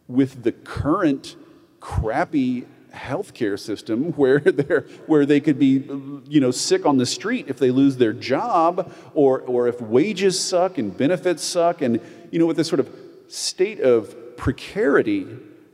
[0.08, 1.36] with the current
[1.80, 5.84] crappy healthcare system where they're where they could be
[6.28, 10.40] you know sick on the street if they lose their job or or if wages
[10.40, 11.82] suck and benefits suck.
[11.82, 12.00] And
[12.32, 12.90] you know with this sort of
[13.28, 15.28] state of precarity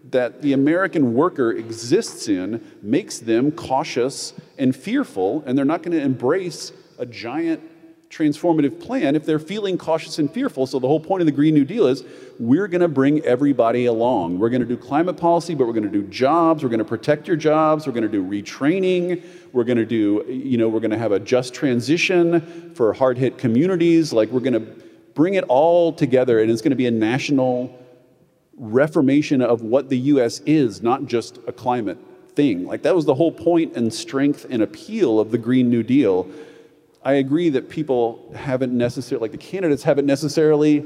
[0.09, 5.97] that the American worker exists in makes them cautious and fearful and they're not going
[5.97, 7.61] to embrace a giant
[8.13, 10.67] transformative plan if they're feeling cautious and fearful.
[10.67, 12.03] So, the whole point of the Green New Deal is
[12.39, 14.39] we're going to bring everybody along.
[14.39, 16.63] We're going to do climate policy, but we're going to do jobs.
[16.63, 17.87] We're going to protect your jobs.
[17.87, 19.23] We're going to do retraining.
[19.51, 23.17] We're going to do, you know, we're going to have a just transition for hard
[23.17, 24.13] hit communities.
[24.13, 24.83] Like, we're going to
[25.13, 27.79] bring it all together, and it's going to be a national
[28.55, 31.97] reformation of what the US is, not just a climate
[32.35, 32.65] thing.
[32.65, 36.29] Like that was the whole point and strength and appeal of the Green New Deal.
[37.03, 40.85] I agree that people haven't necessarily, like the candidates haven't necessarily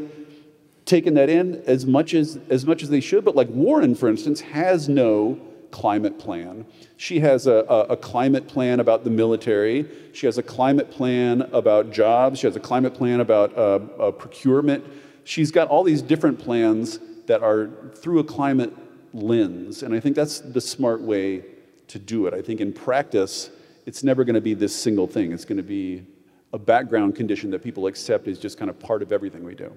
[0.86, 3.24] taken that in as much as, as much as they should.
[3.24, 5.40] But like Warren, for instance, has no
[5.70, 6.66] climate plan.
[6.96, 9.86] She has a, a, a, climate plan about the military.
[10.14, 12.40] She has a climate plan about jobs.
[12.40, 14.86] She has a climate plan about uh, uh, procurement.
[15.26, 18.74] She's got all these different plans that are through a climate
[19.14, 19.84] lens.
[19.84, 21.44] And I think that's the smart way
[21.90, 22.34] to do it.
[22.34, 23.50] I think in practice,
[23.88, 25.32] it's never going to be this single thing.
[25.32, 26.06] It's going to be
[26.52, 29.72] a background condition that people accept as just kind of part of everything we do.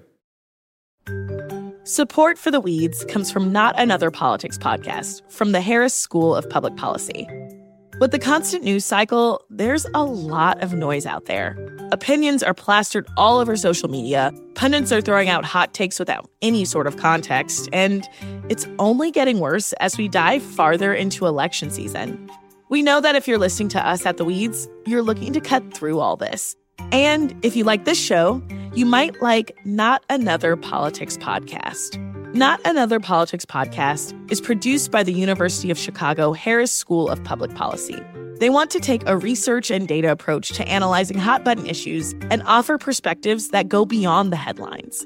[1.85, 6.47] Support for The Weeds comes from Not Another Politics podcast from the Harris School of
[6.49, 7.25] Public Policy.
[7.99, 11.55] With the constant news cycle, there's a lot of noise out there.
[11.91, 16.65] Opinions are plastered all over social media, pundits are throwing out hot takes without any
[16.65, 18.07] sort of context, and
[18.49, 22.29] it's only getting worse as we dive farther into election season.
[22.71, 25.73] We know that if you're listening to us at The Weeds, you're looking to cut
[25.73, 26.55] through all this.
[26.93, 28.41] And if you like this show,
[28.73, 31.99] you might like Not Another Politics podcast.
[32.33, 37.53] Not Another Politics podcast is produced by the University of Chicago Harris School of Public
[37.55, 38.01] Policy.
[38.39, 42.41] They want to take a research and data approach to analyzing hot button issues and
[42.43, 45.05] offer perspectives that go beyond the headlines.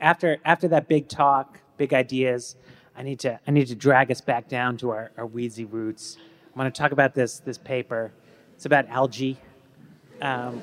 [0.00, 2.56] after after that big talk, big ideas,
[2.96, 6.16] I need to I need to drag us back down to our, our weedsy roots.
[6.54, 8.12] I want to talk about this this paper.
[8.54, 9.38] It's about algae.
[10.20, 10.62] Um,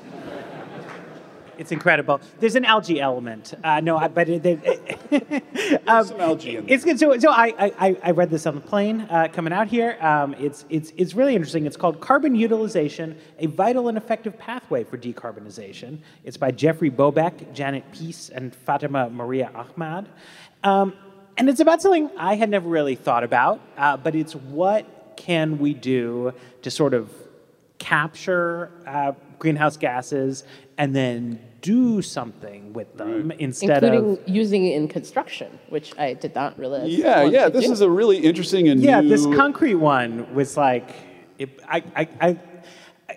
[1.58, 2.20] it's incredible.
[2.40, 3.54] There's an algae element.
[3.62, 6.74] Uh, no, I, but it, it, um, some algae in there.
[6.74, 6.98] It's good.
[6.98, 9.96] So, so I, I, I read this on the plane uh, coming out here.
[10.00, 11.66] Um, it's, it's, it's really interesting.
[11.66, 15.98] It's called Carbon Utilization, a Vital and Effective Pathway for Decarbonization.
[16.24, 20.08] It's by Jeffrey Bobeck, Janet Peace, and Fatima Maria Ahmad.
[20.62, 20.94] Um,
[21.36, 25.58] and it's about something I had never really thought about, uh, but it's what can
[25.58, 26.32] we do
[26.62, 27.10] to sort of
[27.78, 30.44] capture uh, greenhouse gases
[30.78, 33.40] and then do something with them right.
[33.40, 37.66] instead including of using it in construction which i did not realize yeah yeah this
[37.66, 37.72] do.
[37.72, 39.08] is a really interesting and yeah new...
[39.08, 40.94] this concrete one was like
[41.38, 42.38] it, I, I, I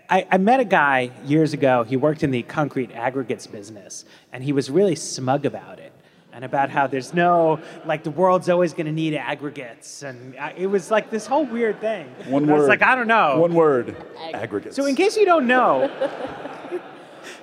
[0.08, 1.84] I, I, met a guy years ago.
[1.84, 5.79] He worked in the concrete aggregates business, and he was really smug about it
[6.34, 10.04] and about how there's no, like, the world's always going to need aggregates.
[10.04, 12.08] And I, it was like this whole weird thing.
[12.28, 12.58] One and word.
[12.58, 13.40] I was like, I don't know.
[13.40, 13.96] One word
[14.34, 14.76] aggregates.
[14.76, 15.90] So, in case you don't know,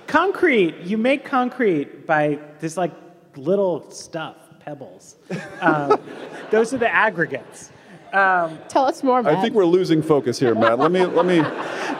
[0.07, 2.93] concrete, you make concrete by this, like,
[3.37, 5.17] little stuff, pebbles.
[5.61, 6.01] Um,
[6.51, 7.71] those are the aggregates.
[8.13, 9.37] Um, Tell us more, Matt.
[9.37, 10.79] I think we're losing focus here, Matt.
[10.79, 11.41] Let me, let me.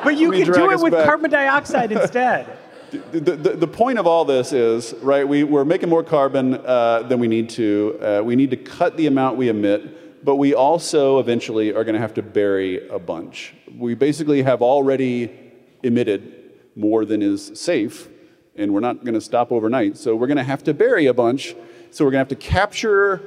[0.03, 1.05] But you can do it with back.
[1.05, 2.47] carbon dioxide instead.
[2.91, 7.19] The, the, point of all this is, right, we, we're making more carbon uh, than
[7.19, 7.99] we need to.
[8.01, 11.95] Uh, we need to cut the amount we emit, but we also eventually are going
[11.95, 13.55] to have to bury a bunch.
[13.77, 18.09] We basically have already emitted more than is safe,
[18.55, 19.97] and we're not going to stop overnight.
[19.97, 21.57] So we're going to have to bury a bunch.
[21.91, 23.21] So we're going to have to capture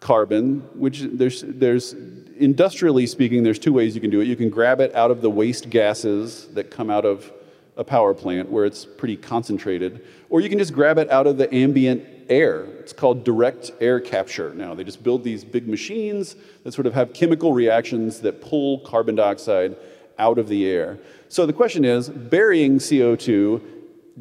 [0.00, 1.92] carbon, which there's, there's
[2.38, 4.26] industrially speaking, there's two ways you can do it.
[4.26, 7.32] You can grab it out of the waste gases that come out of
[7.76, 11.36] a power plant where it's pretty concentrated, or you can just grab it out of
[11.36, 12.64] the ambient air.
[12.80, 14.74] It's called direct air capture now.
[14.74, 19.14] They just build these big machines that sort of have chemical reactions that pull carbon
[19.14, 19.76] dioxide
[20.18, 20.98] out of the air.
[21.28, 23.60] So the question is burying CO2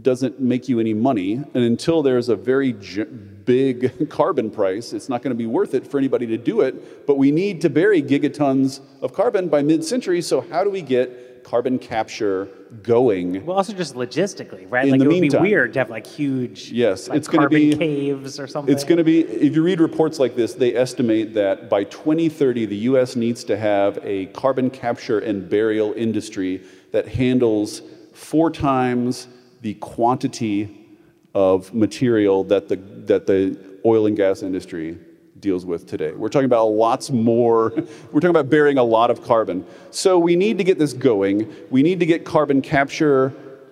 [0.01, 5.21] doesn't make you any money, and until there's a very big carbon price, it's not
[5.21, 7.07] going to be worth it for anybody to do it.
[7.07, 10.81] But we need to bury gigatons of carbon by mid century, so how do we
[10.81, 12.49] get carbon capture
[12.81, 13.45] going.
[13.45, 14.85] Well, also just logistically, right?
[14.85, 15.41] In like the it meantime.
[15.41, 18.47] would be weird to have like huge, Yes, like, it's gonna carbon be- caves or
[18.47, 18.73] something.
[18.73, 22.65] It's going to be, if you read reports like this, they estimate that by 2030,
[22.65, 27.83] the US needs to have a carbon capture and burial industry that handles
[28.13, 29.27] four times
[29.61, 30.97] the quantity
[31.35, 34.97] of material that the, that the oil and gas industry
[35.45, 36.11] deals with today.
[36.11, 37.69] We're talking about lots more,
[38.11, 39.65] we're talking about burying a lot of carbon.
[39.91, 41.53] So we need to get this going.
[41.69, 43.31] We need to get carbon capture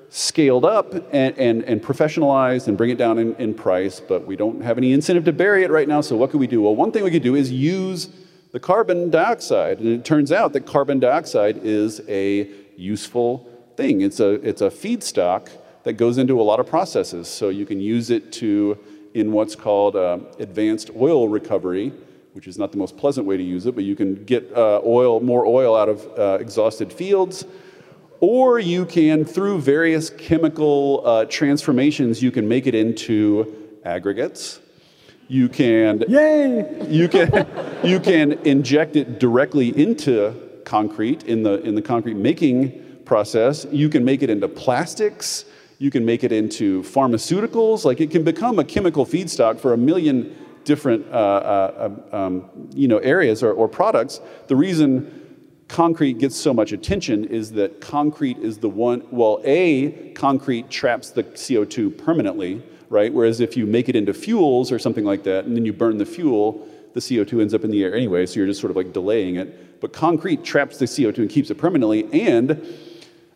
[0.09, 4.35] scaled up and, and, and professionalized and bring it down in, in price, but we
[4.35, 6.61] don't have any incentive to bury it right now, so what could we do?
[6.61, 8.09] Well, one thing we could do is use
[8.51, 9.79] the carbon dioxide.
[9.79, 12.47] And it turns out that carbon dioxide is a
[12.77, 14.01] useful thing.
[14.01, 15.49] It's a, it's a feedstock
[15.83, 17.27] that goes into a lot of processes.
[17.27, 18.77] So you can use it to,
[19.13, 21.93] in what's called um, advanced oil recovery,
[22.33, 24.81] which is not the most pleasant way to use it, but you can get uh,
[24.83, 27.45] oil, more oil out of uh, exhausted fields.
[28.19, 33.53] Or you can, through various chemical uh, transformations, you can make it into
[33.83, 34.61] aggregates.
[35.27, 36.87] You can, Yay!
[36.89, 37.47] you can,
[37.83, 43.65] you can inject it directly into concrete in the in the concrete making process.
[43.71, 45.45] You can make it into plastics.
[45.83, 47.83] You can make it into pharmaceuticals.
[47.83, 52.87] Like it can become a chemical feedstock for a million different uh, uh, um, you
[52.87, 54.21] know areas or, or products.
[54.47, 60.13] The reason concrete gets so much attention is that concrete is the one, well, A,
[60.13, 63.13] concrete traps the CO2 permanently, right?
[63.13, 65.97] Whereas if you make it into fuels or something like that, and then you burn
[65.97, 68.77] the fuel, the CO2 ends up in the air anyway, so you're just sort of
[68.77, 69.81] like delaying it.
[69.81, 72.65] But concrete traps the CO2 and keeps it permanently, and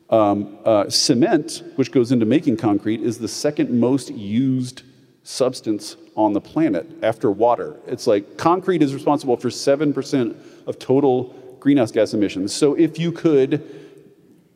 [0.09, 4.83] um, uh, cement, which goes into making concrete, is the second most used
[5.23, 7.75] substance on the planet after water.
[7.85, 10.35] It's like concrete is responsible for 7%
[10.65, 12.53] of total greenhouse gas emissions.
[12.53, 13.61] So if you could,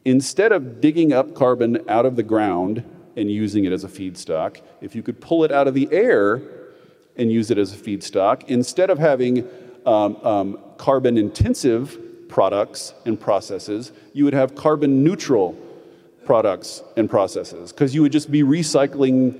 [0.05, 2.83] instead of digging up carbon out of the ground
[3.17, 6.41] and using it as a feedstock, if you could pull it out of the air
[7.17, 9.47] and use it as a feedstock, instead of having
[9.85, 11.97] um, um, carbon intensive
[12.31, 15.55] products and processes, you would have carbon neutral
[16.25, 19.39] products and processes because you would just be recycling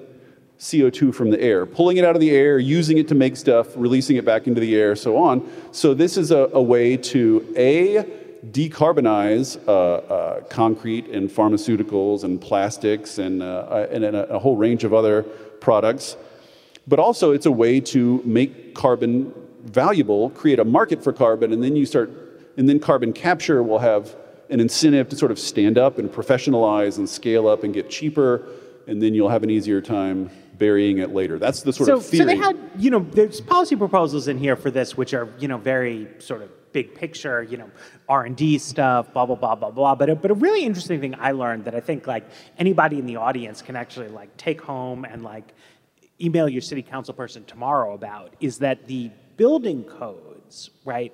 [0.60, 3.68] CO2 from the air, pulling it out of the air, using it to make stuff,
[3.76, 5.50] releasing it back into the air, so on.
[5.72, 8.06] So this is a, a way to a
[8.52, 14.84] decarbonize uh, uh, concrete and pharmaceuticals and plastics and, uh, and a, a whole range
[14.84, 15.24] of other
[15.62, 16.16] products.
[16.88, 19.34] But also, it's a way to make carbon
[19.64, 22.10] valuable, create a market for carbon, and then you start,
[22.62, 24.16] and then carbon capture will have
[24.52, 28.48] an incentive to sort of stand up and professionalize and scale up and get cheaper,
[28.86, 31.40] and then you'll have an easier time burying it later.
[31.40, 32.20] That's the sort so, of theory.
[32.20, 35.48] so they had, you know, there's policy proposals in here for this, which are, you
[35.48, 37.72] know, very sort of big picture, you know,
[38.08, 39.96] R and D stuff, blah blah blah blah blah.
[39.96, 43.08] But a, but a really interesting thing I learned that I think like anybody in
[43.08, 45.52] the audience can actually like take home and like
[46.22, 51.12] email your city council person tomorrow about is that the building codes, right?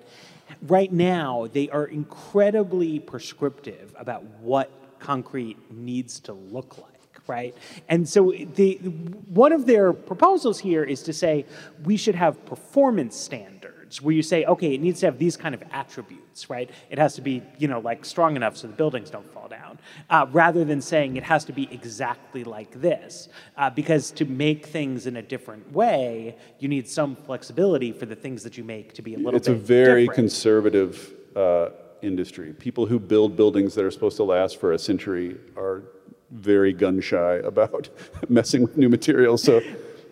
[0.62, 7.54] Right now, they are incredibly prescriptive about what concrete needs to look like right?
[7.90, 11.46] And so the, one of their proposals here is to say
[11.84, 13.57] we should have performance standards
[14.02, 16.70] where you say, okay, it needs to have these kind of attributes, right?
[16.90, 19.80] It has to be, you know, like strong enough so the buildings don't fall down,
[20.10, 23.30] uh, rather than saying it has to be exactly like this.
[23.56, 28.16] Uh, because to make things in a different way, you need some flexibility for the
[28.16, 29.62] things that you make to be a little bit different.
[29.62, 30.16] it's a very different.
[30.16, 31.70] conservative uh,
[32.02, 32.54] industry.
[32.54, 35.84] People who build buildings that are supposed to last for a century are
[36.32, 37.90] very gun shy about
[38.30, 39.44] messing with new materials.
[39.44, 39.62] So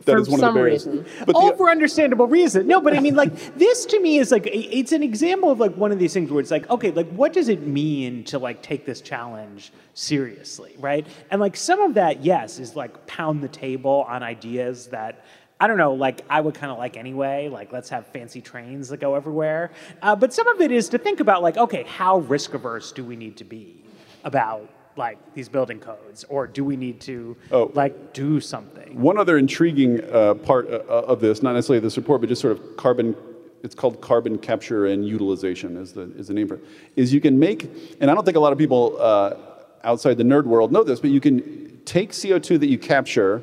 [0.05, 0.85] that For is one some of the barriers.
[0.87, 1.05] reason.
[1.25, 2.67] But all the, for understandable reason.
[2.67, 5.75] No, but I mean, like this to me is like it's an example of like
[5.75, 8.61] one of these things where it's like, okay, like what does it mean to like
[8.61, 11.05] take this challenge seriously, right?
[11.31, 15.25] And like some of that, yes, is like pound the table on ideas that.
[15.57, 18.89] I don't know, like I would kind of like anyway, like let's have fancy trains
[18.89, 19.71] that go everywhere.
[20.01, 23.05] Uh, but some of it is to think about, like, okay, how risk averse do
[23.05, 23.81] we need to be
[24.25, 27.71] about like these building codes, or do we need to Oh.
[27.73, 28.99] like do something?
[29.01, 32.53] one other intriguing uh, part uh, of this, not necessarily this report, but just sort
[32.57, 33.15] of carbon.
[33.63, 36.63] It's called carbon capture and utilization, is the is the name for it.
[36.95, 37.67] Is you can make,
[37.99, 39.35] and I don't think a lot of people uh,
[39.83, 43.41] outside the nerd world know this, but you can take CO2 that you capture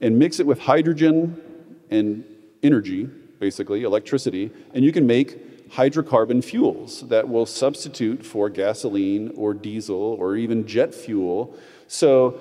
[0.00, 1.40] and mix it with hydrogen
[1.90, 2.24] and
[2.62, 3.04] energy,
[3.40, 9.96] basically electricity, and you can make hydrocarbon fuels that will substitute for gasoline or diesel
[9.96, 11.56] or even jet fuel.
[11.88, 12.38] So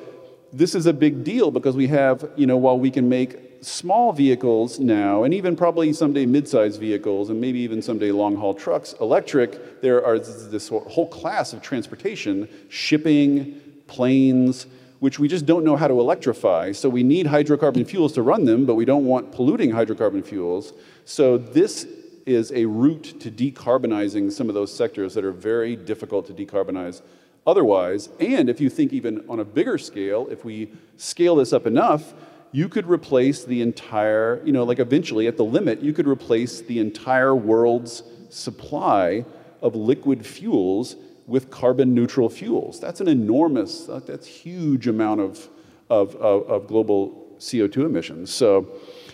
[0.51, 4.11] this is a big deal because we have, you know, while we can make small
[4.11, 9.81] vehicles now, and even probably someday mid-sized vehicles, and maybe even someday long-haul trucks, electric,
[9.81, 14.65] there are this whole class of transportation, shipping, planes,
[14.99, 16.71] which we just don't know how to electrify.
[16.71, 20.73] So we need hydrocarbon fuels to run them, but we don't want polluting hydrocarbon fuels.
[21.05, 21.87] So this
[22.25, 27.01] is a route to decarbonizing some of those sectors that are very difficult to decarbonize
[27.45, 28.09] otherwise.
[28.19, 32.13] And if you think even on a bigger scale, if we scale this up enough,
[32.51, 36.61] you could replace the entire, you know, like eventually at the limit, you could replace
[36.61, 39.25] the entire world's supply
[39.61, 40.95] of liquid fuels
[41.27, 42.79] with carbon neutral fuels.
[42.79, 45.47] That's an enormous, that's huge amount of,
[45.89, 48.33] of, of, of global CO2 emissions.
[48.33, 48.67] So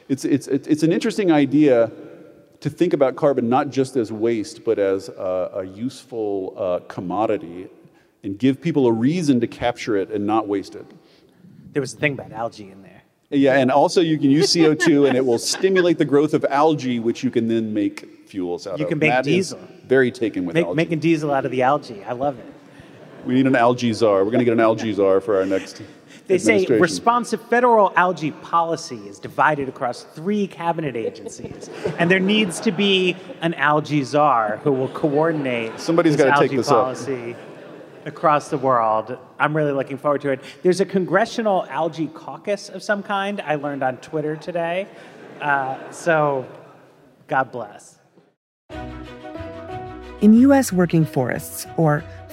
[0.09, 1.91] it's, it's, it's an interesting idea
[2.61, 7.67] to think about carbon not just as waste, but as a, a useful uh, commodity
[8.23, 10.85] and give people a reason to capture it and not waste it.
[11.73, 13.01] There was a thing about algae in there.
[13.29, 16.99] Yeah, and also you can use CO2 and it will stimulate the growth of algae,
[16.99, 18.91] which you can then make fuels out you of.
[18.91, 19.59] You can make diesel.
[19.85, 20.75] Very taken with make, algae.
[20.75, 22.03] Making diesel out of the algae.
[22.03, 22.53] I love it.
[23.25, 24.23] We need an algae czar.
[24.23, 25.81] We're going to get an algae czar for our next.
[26.27, 32.59] They say responsive federal algae policy is divided across three cabinet agencies, and there needs
[32.61, 35.79] to be an algae czar who will coordinate.
[35.79, 37.33] Somebody's got to take this policy.
[37.33, 37.37] up
[38.07, 39.17] across the world.
[39.37, 40.39] I'm really looking forward to it.
[40.63, 44.87] There's a congressional algae caucus of some kind, I learned on Twitter today.
[45.41, 46.47] Uh, so,
[47.27, 47.99] God bless.
[50.21, 50.73] In U.S.
[50.73, 52.03] working forests, or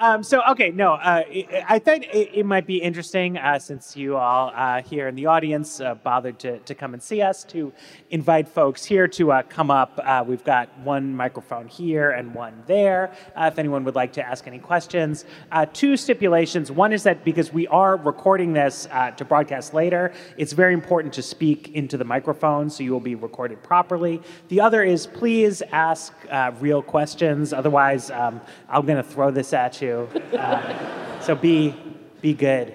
[0.00, 1.24] Um, so okay, no, uh,
[1.68, 5.26] I thought it, it might be interesting uh, since you all uh, here in the
[5.26, 7.70] audience uh, bothered to, to come and see us to
[8.08, 10.00] invite folks here to uh, come up.
[10.02, 13.12] Uh, we've got one microphone here and one there.
[13.36, 15.26] if anyone would like to ask any questions,
[15.74, 16.72] two stipulations.
[16.72, 18.88] One is that because we are recording this
[19.18, 23.16] to broadcast later, it's very important to speak into the microphone so you will be
[23.16, 24.22] recorded properly.
[24.48, 26.14] The other is please ask
[26.58, 27.52] real questions.
[27.52, 29.89] Otherwise, um, I'm going to throw this at you.
[29.92, 31.74] Uh, so be
[32.20, 32.74] be good.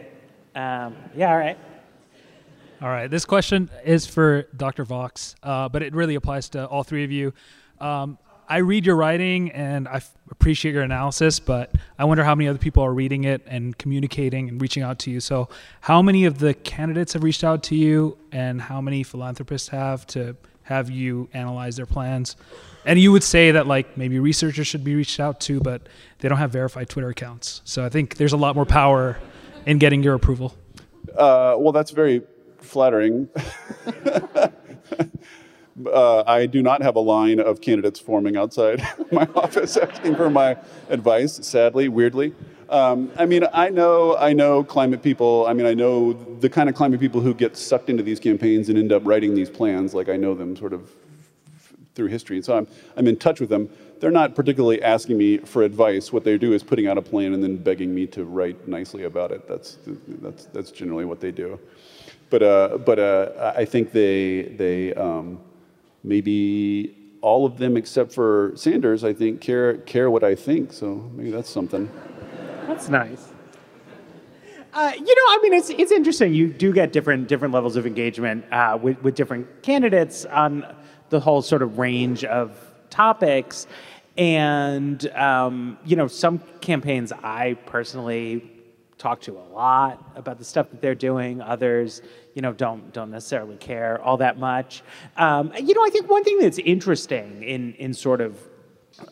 [0.56, 1.58] Um, yeah, all right.
[2.82, 3.10] All right.
[3.10, 4.84] This question is for Dr.
[4.84, 7.34] Vox, uh, but it really applies to all three of you.
[7.80, 12.36] Um, I read your writing and I f- appreciate your analysis, but I wonder how
[12.36, 15.20] many other people are reading it and communicating and reaching out to you.
[15.20, 15.50] So,
[15.82, 20.06] how many of the candidates have reached out to you, and how many philanthropists have
[20.08, 20.36] to
[20.66, 22.36] have you analyze their plans?
[22.86, 25.82] And you would say that like maybe researchers should be reached out to, but
[26.20, 27.62] they don't have verified Twitter accounts.
[27.66, 29.18] So I think there's a lot more power
[29.66, 30.56] in getting your approval.
[31.10, 32.22] Uh, well, that's very
[32.60, 33.30] flattering.
[35.92, 40.30] uh, I do not have a line of candidates forming outside my office asking for
[40.30, 40.58] my
[40.90, 41.36] advice.
[41.46, 42.34] Sadly, weirdly.
[42.70, 45.46] Um, I mean, I know, I know climate people.
[45.48, 48.70] I mean, I know the kind of climate people who get sucked into these campaigns
[48.70, 49.94] and end up writing these plans.
[49.94, 50.92] Like I know them sort of
[51.94, 52.38] through history.
[52.38, 53.70] And so I'm, I'm in touch with them.
[54.00, 56.12] They're not particularly asking me for advice.
[56.12, 59.04] What they do is putting out a plan and then begging me to write nicely
[59.04, 59.48] about it.
[59.48, 61.60] That's, that's, that's generally what they do.
[62.30, 65.40] But, uh, but uh, I think they, they um,
[66.04, 70.74] maybe all of them except for Sanders, I think, care, care what I think.
[70.74, 71.90] So maybe that's something.
[72.68, 73.32] That's nice.
[74.74, 76.34] Uh, you know, I mean, it's it's interesting.
[76.34, 80.66] You do get different different levels of engagement uh, with with different candidates on
[81.10, 82.58] the whole sort of range of
[82.90, 83.68] topics.
[84.18, 88.52] And, um, you know, some campaigns I personally
[88.98, 91.42] talk to a lot about the stuff that they're doing.
[91.42, 92.02] Others,
[92.34, 94.84] you know, don't don't necessarily care all that much.
[95.18, 98.38] Um, you know, I think one thing that's interesting in in sort of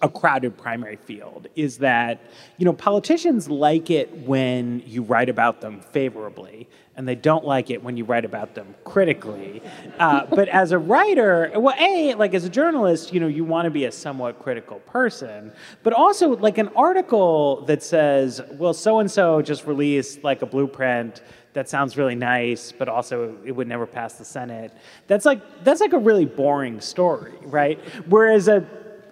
[0.01, 2.21] a crowded primary field is that
[2.57, 7.69] you know politicians like it when you write about them favorably and they don't like
[7.69, 9.61] it when you write about them critically
[9.99, 13.65] uh, but as a writer well a like as a journalist you know you want
[13.65, 15.51] to be a somewhat critical person
[15.83, 20.45] but also like an article that says well so and so just released like a
[20.45, 21.21] blueprint
[21.53, 24.73] that sounds really nice, but also it would never pass the Senate.
[25.05, 27.79] That's like that's like a really boring story, right?
[28.07, 28.65] Whereas a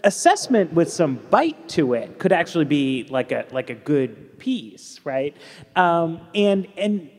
[0.04, 5.00] assessment with some bite to it could actually be like a like a good piece,
[5.04, 5.36] right?
[5.76, 7.10] Um, and and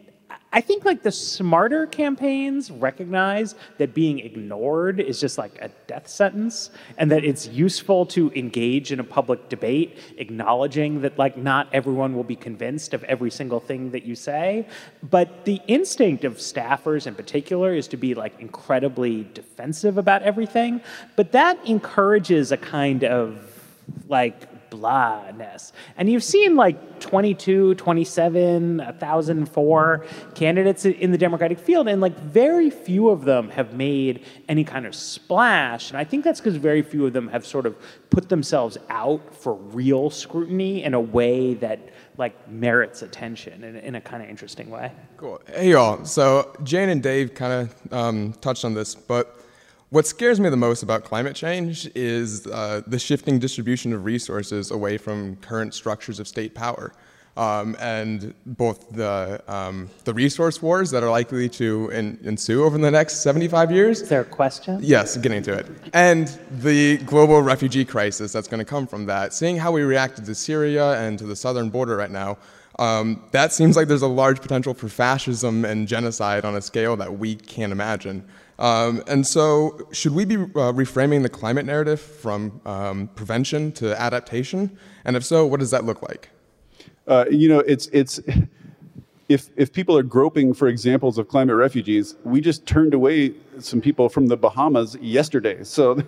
[0.55, 6.07] I think like the smarter campaigns recognize that being ignored is just like a death
[6.09, 11.68] sentence and that it's useful to engage in a public debate, acknowledging that like not
[11.72, 14.66] everyone will be convinced of every single thing that you say.
[15.03, 20.82] But the instinct of staffers in particular is to be like incredibly defensive about everything.
[21.16, 23.48] But that encourages a kind of
[24.09, 25.72] like blahness.
[25.96, 32.70] And you've seen like 22, 27, 1,004 candidates in the Democratic field, and like very
[32.70, 35.90] few of them have made any kind of splash.
[35.90, 37.76] And I think that's because very few of them have sort of
[38.10, 41.80] put themselves out for real scrutiny in a way that
[42.18, 44.92] like merits attention in, in a kind of interesting way.
[45.16, 45.40] Cool.
[45.46, 46.04] Hey y'all.
[46.04, 49.41] So Jane and Dave kind of um, touched on this, but
[49.93, 54.70] what scares me the most about climate change is uh, the shifting distribution of resources
[54.70, 56.95] away from current structures of state power.
[57.36, 62.78] Um, and both the, um, the resource wars that are likely to in, ensue over
[62.78, 64.01] the next 75 years.
[64.01, 64.78] Is there a question?
[64.82, 65.66] Yes, getting to it.
[65.93, 69.34] And the global refugee crisis that's going to come from that.
[69.34, 72.38] Seeing how we reacted to Syria and to the southern border right now,
[72.78, 76.97] um, that seems like there's a large potential for fascism and genocide on a scale
[76.97, 78.24] that we can't imagine.
[78.62, 84.00] Um, and so, should we be uh, reframing the climate narrative from um, prevention to
[84.00, 84.78] adaptation?
[85.04, 86.30] And if so, what does that look like?
[87.08, 88.20] Uh, you know, it's it's
[89.28, 93.80] if if people are groping for examples of climate refugees, we just turned away some
[93.80, 95.58] people from the Bahamas yesterday.
[95.64, 96.00] So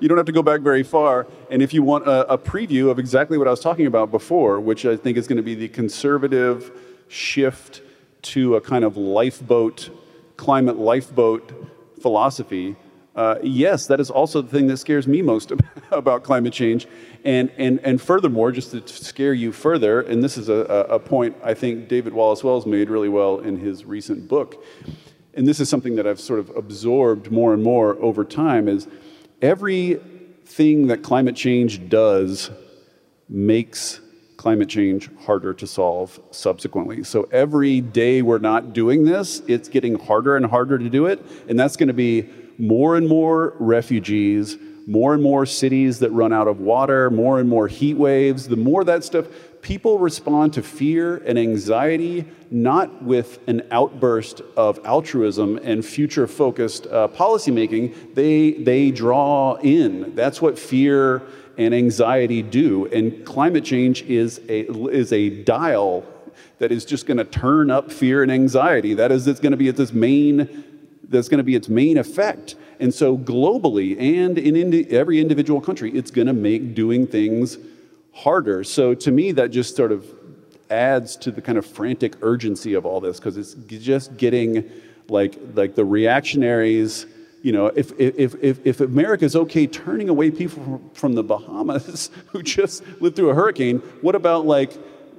[0.00, 1.26] you don't have to go back very far.
[1.50, 4.60] And if you want a, a preview of exactly what I was talking about before,
[4.60, 6.72] which I think is going to be the conservative
[7.08, 7.82] shift
[8.22, 9.90] to a kind of lifeboat,
[10.38, 11.67] climate lifeboat
[12.00, 12.76] philosophy,
[13.18, 15.52] uh, yes, that is also the thing that scares me most
[15.90, 16.86] about climate change.
[17.24, 21.36] And, and, and furthermore, just to scare you further, and this is a, a point
[21.42, 24.64] I think David Wallace Wells made really well in his recent book,
[25.34, 28.86] and this is something that I've sort of absorbed more and more over time, is
[29.42, 32.50] everything that climate change does
[33.28, 34.00] makes
[34.38, 37.02] climate change harder to solve subsequently.
[37.04, 41.20] So every day we're not doing this, it's getting harder and harder to do it.
[41.48, 46.32] And that's going to be more and more refugees, more and more cities that run
[46.32, 48.48] out of water, more and more heat waves.
[48.48, 49.26] The more that stuff,
[49.60, 56.86] people respond to fear and anxiety not with an outburst of altruism and future focused
[56.86, 58.14] uh, policymaking.
[58.14, 60.14] They, they draw in.
[60.14, 61.22] That's what fear
[61.58, 62.86] and anxiety do.
[62.86, 66.06] And climate change is a, is a dial
[66.58, 68.94] that is just going to turn up fear and anxiety.
[68.94, 70.64] That is, it's going to be its main,
[71.08, 72.54] that's going to be its main effect.
[72.80, 77.58] And so globally and in indi- every individual country, it's going to make doing things
[78.12, 78.62] harder.
[78.64, 80.06] So to me, that just sort of
[80.70, 84.70] adds to the kind of frantic urgency of all this because it's just getting
[85.08, 87.06] like like the reactionaries
[87.42, 91.22] you know, if, if, if, if America is okay turning away people from, from the
[91.22, 94.72] Bahamas who just lived through a hurricane, what about like,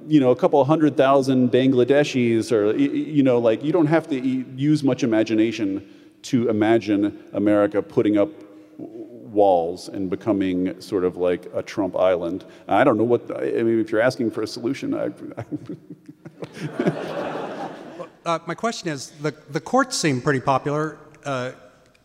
[0.06, 4.18] you know, a couple hundred thousand Bangladeshis or, you know, like you don't have to
[4.18, 5.86] use much imagination
[6.22, 8.28] to imagine America putting up
[8.78, 12.44] walls and becoming sort of like a Trump island.
[12.68, 15.10] I don't know what, I mean, if you're asking for a solution, I.
[18.26, 20.98] uh, my question is the, the courts seem pretty popular.
[21.24, 21.52] Uh,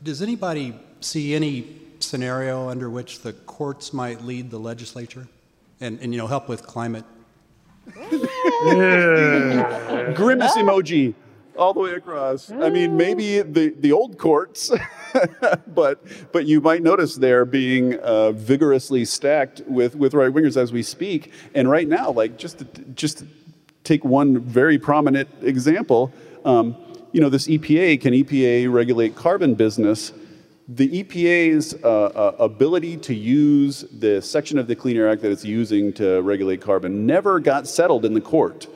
[0.06, 1.66] does anybody see any
[2.00, 5.28] scenario under which the courts might lead the legislature
[5.82, 7.04] and, and you know, help with climate?
[7.96, 8.14] Grimace
[10.58, 11.16] emoji
[11.58, 12.52] all the way across.
[12.52, 14.72] I mean, maybe the, the old courts,
[15.68, 20.72] but but you might notice they're being uh, vigorously stacked with, with right wingers as
[20.72, 21.32] we speak.
[21.56, 23.28] And right now, like just to, just to
[23.84, 26.76] take one very prominent example, um,
[27.16, 30.12] you know, this EPA, can EPA regulate carbon business?
[30.68, 35.32] The EPA's uh, uh, ability to use the section of the Clean Air Act that
[35.32, 38.68] it's using to regulate carbon never got settled in the court.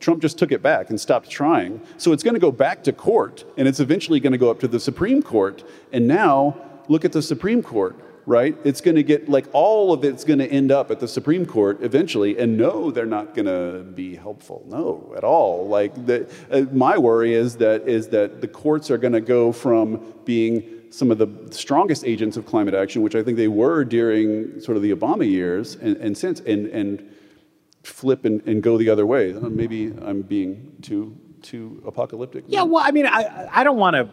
[0.00, 1.82] Trump just took it back and stopped trying.
[1.98, 4.58] So it's going to go back to court, and it's eventually going to go up
[4.60, 5.62] to the Supreme Court.
[5.92, 6.56] And now,
[6.88, 7.94] look at the Supreme Court.
[8.26, 8.56] Right?
[8.64, 11.46] It's going to get like all of it's going to end up at the Supreme
[11.46, 15.66] Court eventually, and no, they're not going to be helpful, no, at all.
[15.66, 19.52] Like the, uh, my worry is that is that the courts are going to go
[19.52, 23.82] from being some of the strongest agents of climate action, which I think they were
[23.84, 27.14] during sort of the Obama years and, and since, and, and
[27.82, 29.32] flip and, and go the other way.
[29.32, 32.44] Uh, maybe I'm being too too apocalyptic.
[32.46, 34.08] Yeah, well, I mean, I I don't want to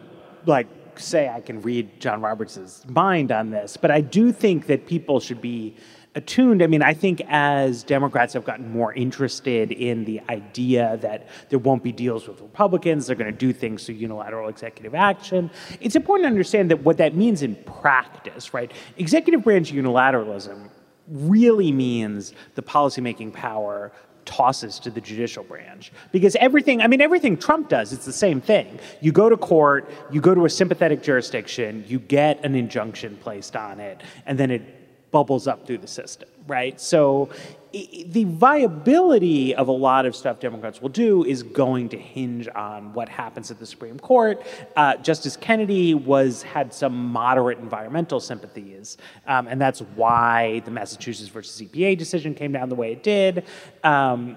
[0.46, 0.66] like
[1.00, 5.20] say I can read John Roberts' mind on this, but I do think that people
[5.20, 5.76] should be
[6.14, 6.62] attuned.
[6.62, 11.58] I mean, I think as Democrats have gotten more interested in the idea that there
[11.58, 15.50] won't be deals with Republicans, they're going to do things through unilateral executive action.
[15.80, 18.72] It's important to understand that what that means in practice, right?
[18.96, 20.70] Executive branch unilateralism
[21.08, 23.92] really means the policymaking power
[24.30, 25.90] tosses to the judicial branch.
[26.12, 28.78] Because everything, I mean, everything Trump does, it's the same thing.
[29.00, 33.56] You go to court, you go to a sympathetic jurisdiction, you get an injunction placed
[33.56, 36.80] on it, and then it bubbles up through the system, right?
[36.80, 37.30] So
[37.72, 42.92] the viability of a lot of stuff Democrats will do is going to hinge on
[42.92, 44.44] what happens at the Supreme Court.
[44.76, 51.28] Uh, Justice Kennedy was had some moderate environmental sympathies, um, and that's why the Massachusetts
[51.28, 53.44] versus EPA decision came down the way it did.
[53.84, 54.36] Um,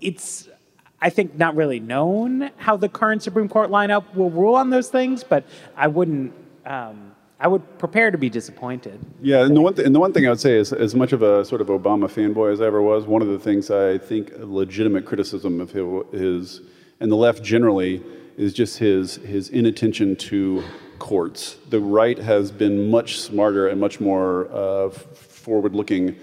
[0.00, 0.48] it's
[1.00, 4.88] I think not really known how the current Supreme Court lineup will rule on those
[4.88, 5.44] things, but
[5.76, 6.32] I wouldn't.
[6.64, 7.11] Um,
[7.42, 9.04] I would prepare to be disappointed.
[9.20, 11.12] Yeah, and the one th- and the one thing I would say is, as much
[11.12, 13.98] of a sort of Obama fanboy as I ever was, one of the things I
[13.98, 16.60] think legitimate criticism of his
[17.00, 18.00] and the left generally
[18.36, 20.62] is just his his inattention to
[21.00, 21.56] courts.
[21.68, 26.14] The right has been much smarter and much more uh, forward-looking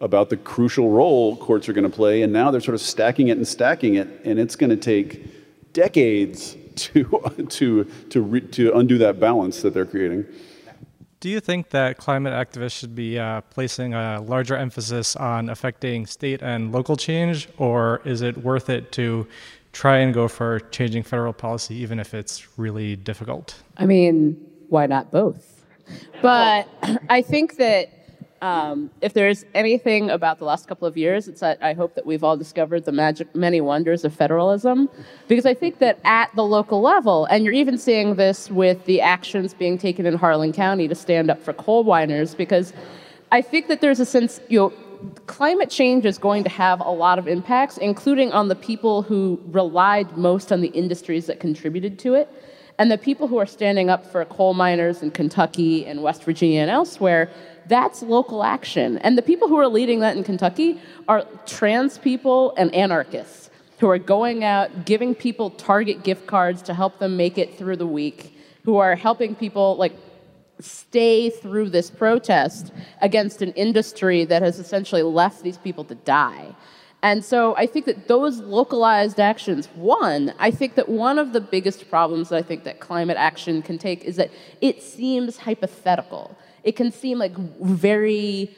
[0.00, 3.28] about the crucial role courts are going to play, and now they're sort of stacking
[3.28, 7.04] it and stacking it, and it's going to take decades to
[7.50, 10.24] to to re- to undo that balance that they're creating.
[11.22, 16.04] Do you think that climate activists should be uh, placing a larger emphasis on affecting
[16.04, 19.28] state and local change, or is it worth it to
[19.72, 23.62] try and go for changing federal policy, even if it's really difficult?
[23.76, 24.36] I mean,
[24.68, 25.64] why not both?
[26.22, 26.66] But
[27.08, 28.01] I think that
[28.42, 32.04] um, if there's anything about the last couple of years, it's that I hope that
[32.04, 34.90] we've all discovered the magic, many wonders of federalism.
[35.28, 39.00] Because I think that at the local level, and you're even seeing this with the
[39.00, 42.72] actions being taken in Harlan County to stand up for coal miners, because
[43.30, 44.72] I think that there's a sense, you know,
[45.26, 49.40] climate change is going to have a lot of impacts, including on the people who
[49.46, 52.28] relied most on the industries that contributed to it.
[52.78, 56.62] And the people who are standing up for coal miners in Kentucky and West Virginia
[56.62, 57.30] and elsewhere
[57.66, 58.98] that's local action.
[58.98, 63.88] And the people who are leading that in Kentucky are trans people and anarchists who
[63.88, 67.86] are going out, giving people Target gift cards to help them make it through the
[67.86, 69.92] week, who are helping people like
[70.60, 76.54] stay through this protest against an industry that has essentially left these people to die.
[77.02, 81.40] And so I think that those localized actions, one, I think that one of the
[81.40, 86.36] biggest problems that I think that climate action can take is that it seems hypothetical
[86.64, 88.54] it can seem like very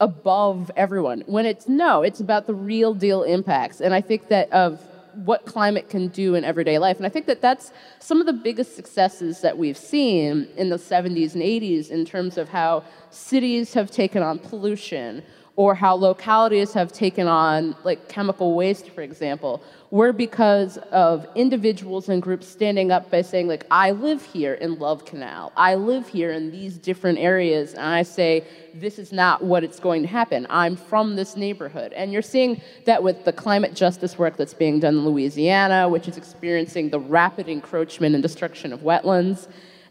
[0.00, 1.22] above everyone.
[1.26, 3.80] When it's no it's about the real deal impacts.
[3.80, 4.80] And i think that of
[5.24, 6.96] what climate can do in everyday life.
[6.96, 10.76] And i think that that's some of the biggest successes that we've seen in the
[10.76, 15.22] 70s and 80s in terms of how cities have taken on pollution
[15.60, 22.08] or how localities have taken on like chemical waste for example were because of individuals
[22.08, 25.52] and groups standing up by saying like i live here in love canal.
[25.58, 28.42] I live here in these different areas and i say
[28.72, 30.46] this is not what it's going to happen.
[30.48, 31.92] I'm from this neighborhood.
[31.92, 36.08] And you're seeing that with the climate justice work that's being done in louisiana which
[36.08, 39.46] is experiencing the rapid encroachment and destruction of wetlands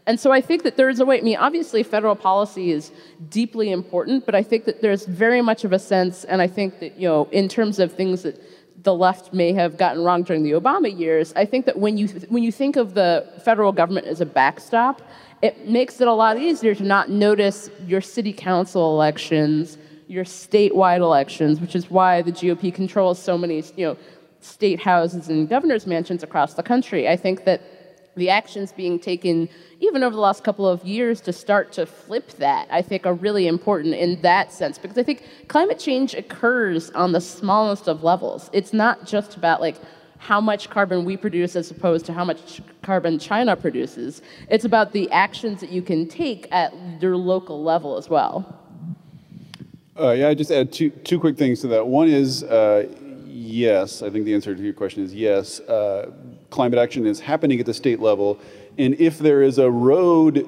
[0.06, 2.90] and so I think that there is a way, I mean, obviously federal policy is
[3.28, 6.80] deeply important, but I think that there's very much of a sense, and I think
[6.80, 8.40] that, you know, in terms of things that
[8.82, 12.08] the left may have gotten wrong during the Obama years, I think that when you,
[12.28, 15.02] when you think of the federal government as a backstop,
[15.42, 19.78] it makes it a lot easier to not notice your city council elections,
[20.08, 23.96] your statewide elections, which is why the GOP controls so many, you know,
[24.40, 27.08] state houses and governor's mansions across the country.
[27.08, 27.62] I think that
[28.16, 29.48] the actions being taken
[29.78, 33.14] even over the last couple of years to start to flip that i think are
[33.14, 34.78] really important in that sense.
[34.78, 38.50] Because i think climate change occurs on the smallest of levels.
[38.52, 39.76] It's not just about like
[40.18, 44.20] how much carbon we produce as opposed to how much carbon china produces.
[44.48, 48.56] It's about the actions that you can take at your local level as well.
[49.98, 51.86] Uh, yeah i just add two, two quick things to that.
[51.86, 52.86] One is uh,
[53.26, 55.60] yes i think the answer to your question is yes.
[55.60, 56.10] Uh,
[56.50, 58.38] climate action is happening at the state level.
[58.78, 60.46] And if there is a road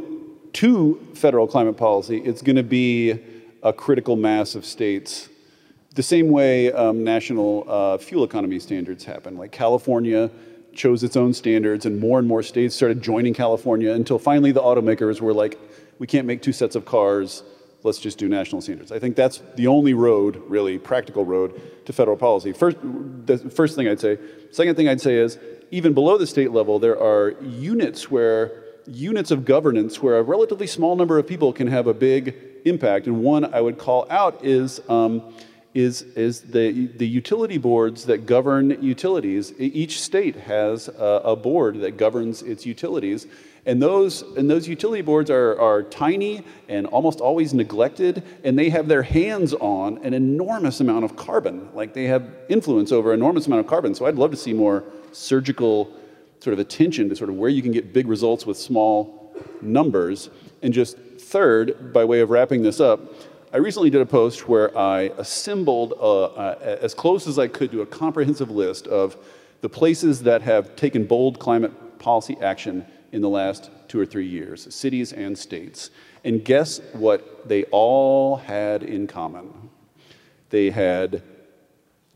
[0.55, 3.19] to federal climate policy, it's going to be
[3.63, 5.29] a critical mass of states.
[5.95, 9.37] The same way um, national uh, fuel economy standards happen.
[9.37, 10.31] Like California
[10.75, 14.61] chose its own standards, and more and more states started joining California until finally the
[14.61, 15.59] automakers were like,
[15.99, 17.43] we can't make two sets of cars,
[17.83, 18.91] let's just do national standards.
[18.91, 22.53] I think that's the only road, really, practical road to federal policy.
[22.53, 24.19] First, the first thing I'd say.
[24.51, 25.39] Second thing I'd say is,
[25.73, 30.67] even below the state level, there are units where units of governance where a relatively
[30.67, 33.07] small number of people can have a big impact.
[33.07, 35.35] And one I would call out is um,
[35.75, 39.55] is, is the, the utility boards that govern utilities.
[39.59, 43.27] Each state has a, a, board that governs its utilities.
[43.65, 48.69] And those, and those utility boards are, are tiny and almost always neglected, and they
[48.69, 51.71] have their hands on an enormous amount of carbon.
[51.73, 53.95] Like they have influence over an enormous amount of carbon.
[53.95, 55.93] So I'd love to see more surgical
[56.41, 60.31] sort of attention to sort of where you can get big results with small numbers.
[60.63, 63.01] And just third, by way of wrapping this up,
[63.53, 67.71] I recently did a post where I assembled uh, uh, as close as I could
[67.73, 69.17] to a comprehensive list of
[69.61, 74.27] the places that have taken bold climate policy action in the last two or three
[74.27, 75.91] years, cities and states.
[76.25, 79.71] And guess what they all had in common?
[80.51, 81.23] They had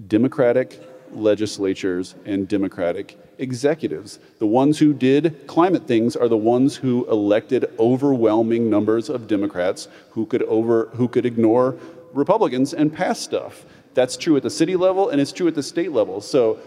[0.07, 0.81] Democratic
[1.13, 4.19] legislatures and Democratic executives.
[4.39, 9.89] The ones who did climate things are the ones who elected overwhelming numbers of Democrats
[10.11, 11.77] who could over who could ignore
[12.13, 13.65] Republicans and pass stuff.
[13.95, 16.21] That's true at the city level and it's true at the state level.
[16.21, 16.59] So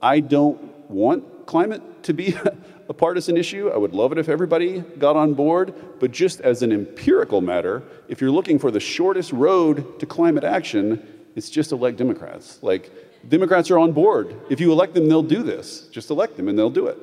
[0.00, 2.36] I don't want climate to be
[2.88, 3.70] a partisan issue.
[3.70, 7.82] I would love it if everybody got on board, but just as an empirical matter,
[8.08, 12.58] if you're looking for the shortest road to climate action, it's just elect Democrats.
[12.62, 12.90] Like
[13.28, 14.34] Democrats are on board.
[14.50, 15.88] If you elect them, they'll do this.
[15.88, 16.98] Just elect them and they'll do it.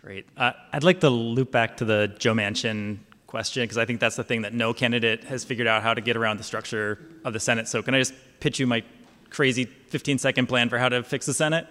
[0.00, 0.26] Great.
[0.36, 2.98] Uh, I'd like to loop back to the Joe Manchin
[3.28, 6.00] question because I think that's the thing that no candidate has figured out how to
[6.00, 7.68] get around the structure of the Senate.
[7.68, 8.82] So, can I just pitch you my
[9.30, 11.66] crazy 15 second plan for how to fix the Senate?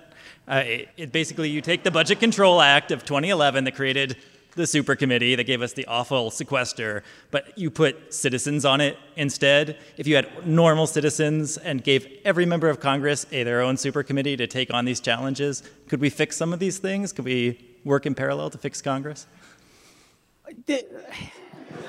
[0.47, 4.17] Uh, it, it basically, you take the Budget Control Act of 2011 that created
[4.55, 8.97] the super committee that gave us the awful sequester, but you put citizens on it
[9.15, 9.77] instead.
[9.97, 14.03] If you had normal citizens and gave every member of Congress a their own super
[14.03, 17.13] committee to take on these challenges, could we fix some of these things?
[17.13, 19.27] Could we work in parallel to fix Congress?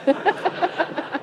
[0.07, 1.19] Uh,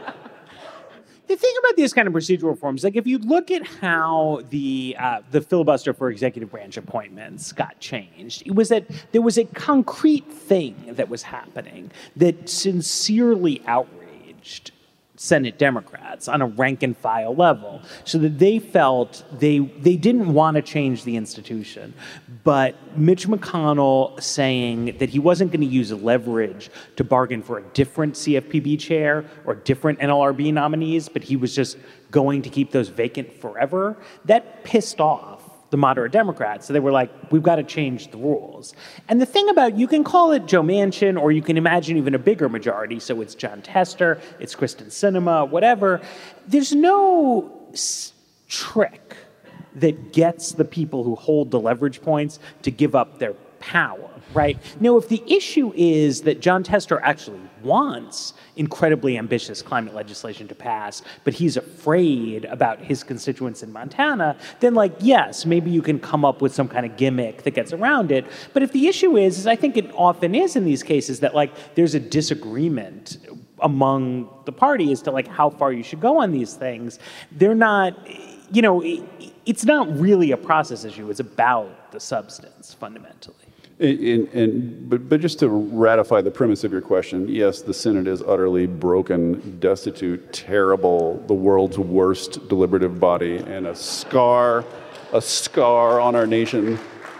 [1.29, 4.95] the thing about these kind of procedural reforms, like if you look at how the
[4.99, 9.45] uh, the filibuster for executive branch appointments got changed, it was that there was a
[9.45, 14.71] concrete thing that was happening that sincerely outraged
[15.21, 20.33] Senate Democrats on a rank and file level, so that they felt they they didn't
[20.33, 21.93] want to change the institution,
[22.45, 27.63] but Mitch McConnell saying that he wasn't going to use leverage to bargain for a
[27.73, 31.77] different CFPB chair or different NLRB nominees, but he was just
[32.11, 33.97] going to keep those vacant forever.
[34.23, 35.38] That pissed off
[35.69, 36.65] the moderate Democrats.
[36.67, 38.73] So they were like, we've got to change the rules.
[39.07, 42.15] And the thing about you can call it Joe Manchin, or you can imagine even
[42.15, 42.99] a bigger majority.
[42.99, 46.01] So it's Jon Tester, it's Kyrsten Sinema, whatever.
[46.47, 48.13] There's no s-
[48.47, 49.15] trick
[49.75, 54.57] that gets the people who hold the leverage points to give up their power, right?
[54.79, 60.55] Now, if the issue is that Jon Tester actually wants incredibly ambitious climate legislation to
[60.55, 65.99] pass, but he's afraid about his constituents in Montana, then like, yes, maybe you can
[65.99, 68.25] come up with some kind of gimmick that gets around it.
[68.53, 71.75] But if the issue is, I think it often is in these cases, that like
[71.75, 73.17] there's a disagreement
[73.61, 76.99] among the party as to like how far you should go on these things,
[77.31, 77.97] they're not,
[78.51, 78.81] you know,
[79.45, 83.35] it's not really a process issue, it's about the substance fundamentally.
[83.79, 88.07] And, and, but, but just to ratify the premise of your question, yes, the Senate
[88.07, 94.65] is utterly broken, destitute, terrible, the world's worst deliberative body, and a scar,
[95.13, 96.77] a scar on our nation.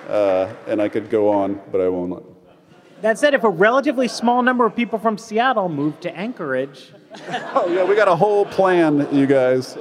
[0.09, 2.25] Uh, and I could go on, but I won't.
[3.01, 6.91] That said, if a relatively small number of people from Seattle moved to Anchorage.
[7.29, 9.77] oh, yeah, we got a whole plan, you guys.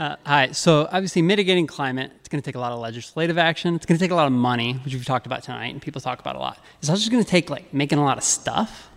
[0.00, 0.50] Uh, hi.
[0.52, 3.74] So obviously, mitigating climate it's going to take a lot of legislative action.
[3.74, 6.00] It's going to take a lot of money, which we've talked about tonight, and people
[6.00, 6.58] talk about a lot.
[6.78, 8.88] It's also just going to take like making a lot of stuff,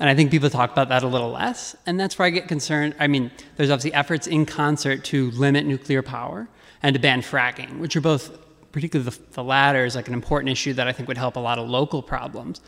[0.00, 1.76] and I think people talk about that a little less.
[1.86, 2.96] And that's where I get concerned.
[2.98, 6.48] I mean, there's obviously efforts in concert to limit nuclear power
[6.82, 8.36] and to ban fracking, which are both,
[8.72, 11.40] particularly the, the latter, is like an important issue that I think would help a
[11.40, 12.60] lot of local problems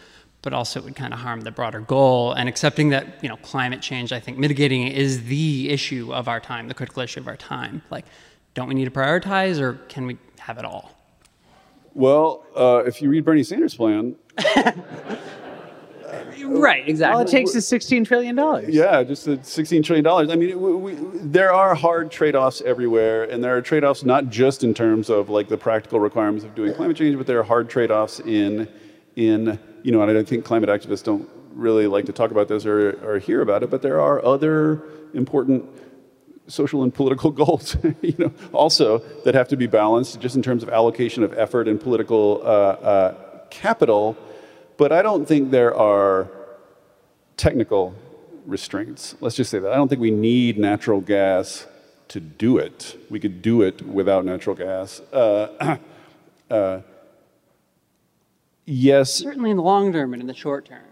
[0.44, 2.32] but also it would kind of harm the broader goal.
[2.32, 6.28] And accepting that, you know, climate change, I think mitigating it is the issue of
[6.28, 7.82] our time, the critical issue of our time.
[7.90, 8.04] Like,
[8.52, 10.92] don't we need to prioritize or can we have it all?
[11.94, 14.16] Well, uh, if you read Bernie Sanders' plan,
[16.46, 17.14] Right, exactly.
[17.14, 18.36] All it takes is $16 trillion.
[18.70, 20.06] Yeah, just the $16 trillion.
[20.06, 24.04] I mean, we, we, there are hard trade offs everywhere, and there are trade offs
[24.04, 27.38] not just in terms of like the practical requirements of doing climate change, but there
[27.38, 28.68] are hard trade offs in,
[29.16, 32.64] in, you know, and I think climate activists don't really like to talk about this
[32.64, 34.82] or, or hear about it, but there are other
[35.12, 35.64] important
[36.46, 40.62] social and political goals, you know, also that have to be balanced just in terms
[40.62, 43.14] of allocation of effort and political uh, uh,
[43.50, 44.16] capital.
[44.78, 46.28] But I don't think there are
[47.36, 47.94] technical
[48.46, 49.16] restraints.
[49.20, 49.70] Let's just say that.
[49.70, 51.66] I don't think we need natural gas
[52.08, 52.98] to do it.
[53.10, 55.00] We could do it without natural gas.
[55.12, 55.76] Uh,
[56.50, 56.80] uh,
[58.64, 59.14] yes.
[59.14, 60.82] Certainly in the long term and in the short term.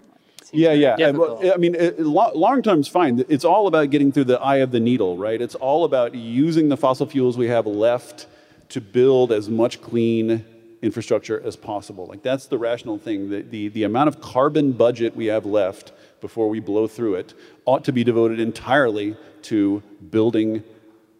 [0.52, 0.94] Yeah, yeah.
[0.94, 1.44] I, difficult.
[1.46, 3.24] I mean, it, lo- long term's fine.
[3.28, 5.40] It's all about getting through the eye of the needle, right?
[5.40, 8.26] It's all about using the fossil fuels we have left
[8.70, 10.44] to build as much clean
[10.82, 12.06] infrastructure as possible.
[12.06, 13.30] Like that's the rational thing.
[13.30, 17.34] The, the, the amount of carbon budget we have left before we blow through it
[17.64, 20.62] ought to be devoted entirely to building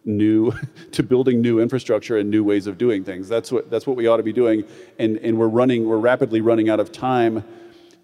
[0.05, 0.53] new
[0.91, 3.27] to building new infrastructure and new ways of doing things.
[3.27, 4.63] That's what that's what we ought to be doing.
[4.99, 7.43] And and we're running we're rapidly running out of time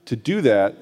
[0.06, 0.76] to do that.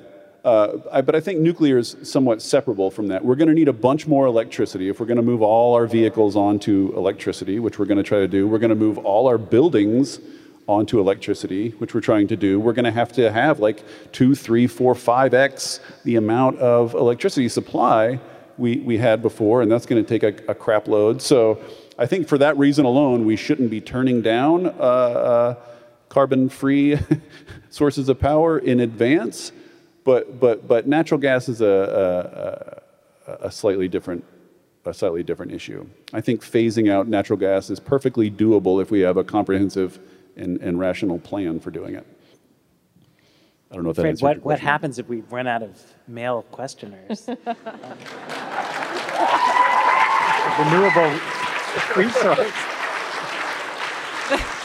[0.45, 3.25] Uh, I, but I think nuclear is somewhat separable from that.
[3.25, 5.87] We're going to need a bunch more electricity if we're going to move all our
[5.87, 8.47] vehicles onto electricity, which we're going to try to do.
[8.47, 10.21] We're going to move all our buildings
[10.67, 12.59] onto electricity, which we're trying to do.
[12.61, 16.93] We're going to have to have like two, three, four, five x the amount of
[16.93, 18.19] electricity supply
[18.57, 21.21] we, we had before, and that's going to take a, a crap load.
[21.21, 21.59] So
[21.97, 25.55] I think for that reason alone, we shouldn't be turning down uh, uh,
[26.09, 26.99] carbon free
[27.69, 29.51] sources of power in advance.
[30.03, 32.81] But, but, but natural gas is a,
[33.27, 34.23] a, a slightly different
[34.87, 35.85] a slightly different issue.
[36.13, 39.99] I think phasing out natural gas is perfectly doable if we have a comprehensive
[40.37, 42.07] and, and rational plan for doing it.
[43.69, 45.61] I don't know if that Fred, answers what, your what happens if we run out
[45.61, 47.29] of male questioners?
[50.57, 51.19] Renewable
[51.95, 52.51] resource.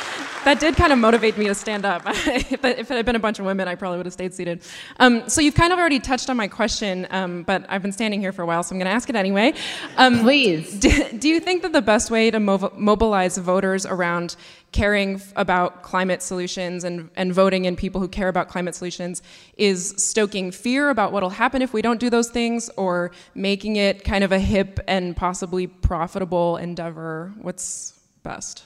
[0.44, 2.02] that did kind of motivate me to stand up.
[2.06, 4.62] if, it, had been a bunch of women, I probably would have stayed seated.
[4.98, 8.20] Um, so you've kind of already touched on my question, um, but I've been standing
[8.20, 9.54] here for a while, so I'm going to ask it anyway.
[9.96, 10.78] Um, Please.
[10.82, 14.36] Do, do you think that the best way to mov- mobilize voters around
[14.72, 19.22] caring f- about climate solutions and, and voting in people who care about climate solutions
[19.56, 23.76] is stoking fear about what will happen if we don't do those things, or making
[23.76, 27.32] it kind of a hip and possibly profitable endeavor?
[27.40, 28.64] What's best?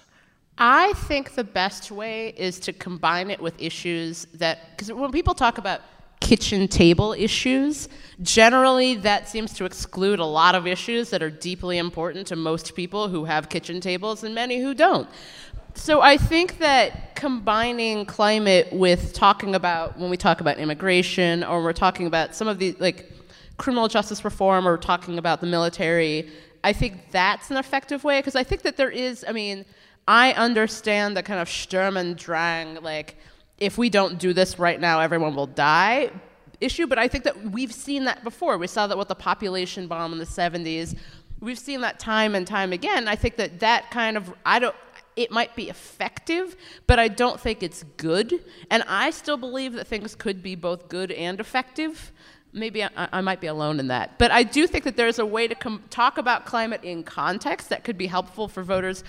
[0.58, 5.34] I think the best way is to combine it with issues that, because when people
[5.34, 5.82] talk about
[6.20, 7.88] kitchen table issues,
[8.22, 12.74] generally that seems to exclude a lot of issues that are deeply important to most
[12.74, 15.08] people who have kitchen tables and many who don't.
[15.74, 21.62] So I think that combining climate with talking about when we talk about immigration or
[21.62, 23.12] we're talking about some of the like
[23.58, 26.30] criminal justice reform or talking about the military,
[26.64, 29.66] I think that's an effective way because I think that there is, I mean,
[30.08, 33.16] I understand the kind of Sturm and Drang, like,
[33.58, 36.10] if we don't do this right now, everyone will die
[36.60, 38.58] issue, but I think that we've seen that before.
[38.58, 40.96] We saw that with the population bomb in the 70s.
[41.40, 43.08] We've seen that time and time again.
[43.08, 44.74] I think that that kind of, I don't,
[45.16, 48.42] it might be effective, but I don't think it's good.
[48.70, 52.12] And I still believe that things could be both good and effective.
[52.52, 54.18] Maybe I, I might be alone in that.
[54.18, 57.68] But I do think that there's a way to com- talk about climate in context
[57.68, 59.04] that could be helpful for voters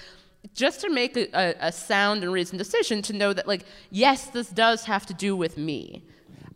[0.53, 4.27] just to make a, a, a sound and reasoned decision to know that, like, yes,
[4.27, 6.03] this does have to do with me.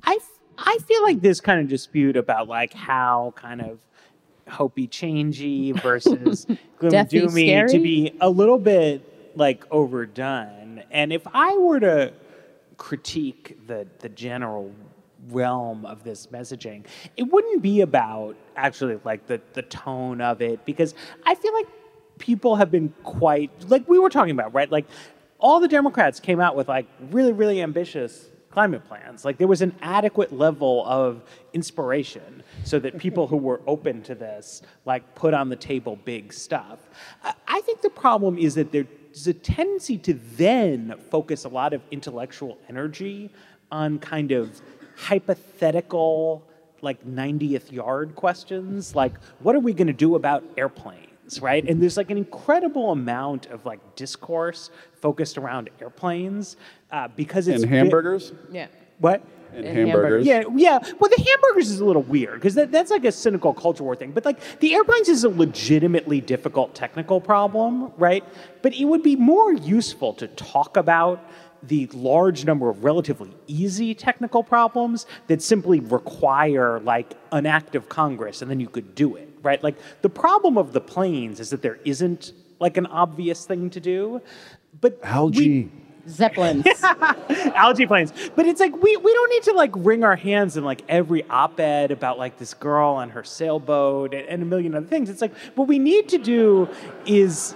[0.04, 0.18] i
[0.58, 3.80] i feel like this kind of dispute about like how kind of
[4.48, 6.46] hopey changey versus
[6.78, 7.70] gloom Deathy doomy scary?
[7.70, 10.84] to be a little bit like overdone.
[10.92, 12.14] And if I were to
[12.78, 14.72] critique the the general
[15.30, 20.66] realm of this messaging, it wouldn't be about actually like the the tone of it
[20.66, 20.94] because
[21.26, 21.68] I feel like
[22.22, 24.72] people have been quite like we were talking about, right?
[24.72, 24.86] Like
[25.40, 29.26] all the Democrats came out with like really really ambitious climate plans.
[29.26, 31.24] Like there was an adequate level of
[31.54, 36.32] inspiration so that people who were open to this like put on the table big
[36.34, 36.80] stuff.
[37.24, 41.82] I- think the problem is that there's a tendency to then focus a lot of
[41.92, 43.30] intellectual energy
[43.72, 44.62] on kind of
[44.98, 46.44] hypothetical
[46.82, 51.64] like 90th yard questions like what are we going to do about airplanes right?
[51.68, 56.58] And there's like an incredible amount of like discourse focused around airplanes
[56.92, 58.34] uh, because it's And ve- hamburgers?
[58.52, 58.68] Yeah.
[59.00, 59.24] what?
[59.54, 60.26] And And hamburgers.
[60.26, 60.80] yeah yeah.
[61.00, 63.96] Well the hamburgers is a little weird because that, that's like a cynical culture war
[63.96, 64.12] thing.
[64.12, 68.24] But like the airplanes is a legitimately difficult technical problem right?
[68.62, 71.24] But it would be more useful to talk about
[71.64, 77.88] the large number of relatively easy technical problems that simply require like an act of
[77.88, 79.62] Congress and then you could do it, right?
[79.64, 83.80] Like the problem of the planes is that there isn't like an obvious thing to
[83.80, 84.22] do.
[84.80, 85.70] But algae.
[86.08, 86.66] Zeppelins.
[87.56, 88.14] algae planes.
[88.36, 91.24] But it's like we, we don't need to like wring our hands in like every
[91.30, 95.10] op-ed about like this girl on her sailboat and, and a million other things.
[95.10, 96.70] It's like what we need to do
[97.06, 97.56] is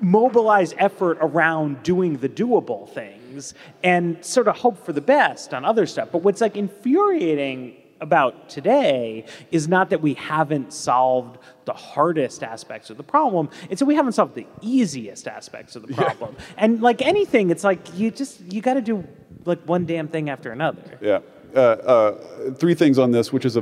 [0.00, 5.64] mobilize effort around doing the doable things and sort of hope for the best on
[5.64, 6.10] other stuff.
[6.12, 12.90] But what's like infuriating about today is not that we haven't solved the hardest aspects
[12.90, 16.36] of the problem, it's that we haven't solved the easiest aspects of the problem.
[16.38, 16.44] Yeah.
[16.58, 19.06] And like anything, it's like you just you got to do
[19.44, 20.98] like one damn thing after another.
[21.00, 21.20] Yeah.
[21.54, 23.60] Uh, uh, three things on this, which is a,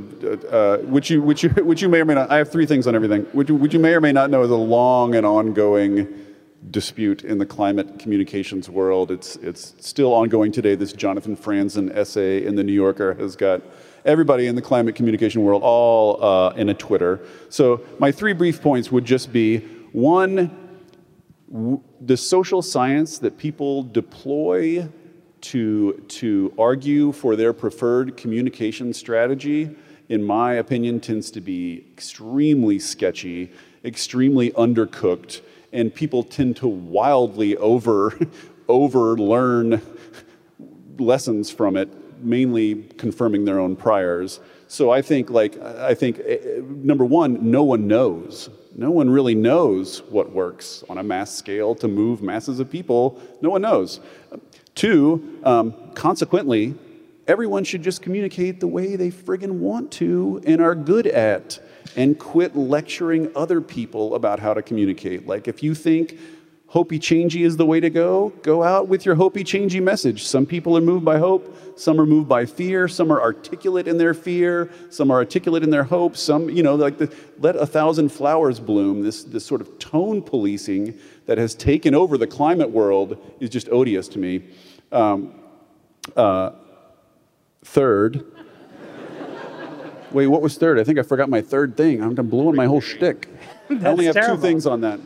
[0.51, 2.31] uh, which you, which you, which you may or may not.
[2.31, 4.51] I have three things on everything, which, which you may or may not know is
[4.51, 6.13] a long and ongoing
[6.71, 9.11] dispute in the climate communications world.
[9.11, 10.75] It's it's still ongoing today.
[10.75, 13.63] This Jonathan Franzen essay in the New Yorker has got
[14.05, 17.21] everybody in the climate communication world all uh, in a Twitter.
[17.49, 19.59] So my three brief points would just be
[19.93, 20.51] one,
[22.01, 24.89] the social science that people deploy
[25.41, 29.75] to, to argue for their preferred communication strategy,
[30.09, 33.51] in my opinion, tends to be extremely sketchy,
[33.85, 38.19] extremely undercooked, and people tend to wildly over,
[38.69, 39.81] over learn
[40.99, 41.89] lessons from it
[42.25, 44.41] mainly confirming their own priors.
[44.69, 48.51] So I think, like, I think eh, eh, number one, no one knows.
[48.75, 53.21] No one really knows what works on a mass scale to move masses of people.
[53.41, 54.01] No one knows.
[54.75, 56.75] Two, um, consequently,
[57.29, 61.61] everyone should just communicate the way they friggin' want to and are good at
[61.97, 65.27] and quit lecturing other people about how to communicate.
[65.27, 66.19] Like, if you think
[66.75, 70.25] hopey changey is the way to go, go out with your hopey changey message.
[70.25, 73.97] Some people are moved by hope, some are moved by fear, some are articulate in
[73.97, 77.65] their fear, some are articulate in their hope, some, you know, like the let a
[77.65, 82.71] thousand flowers bloom, this, this sort of tone policing that has taken over the climate
[82.71, 84.43] world is just odious to me.
[84.91, 85.33] Um,
[86.17, 86.51] uh,
[87.63, 88.25] third,
[90.11, 90.81] wait, what was third?
[90.81, 92.03] I think I forgot my third thing.
[92.03, 93.29] I'm, blowing my whole shtick.
[93.71, 94.37] I only have terrible.
[94.37, 94.99] two things on that.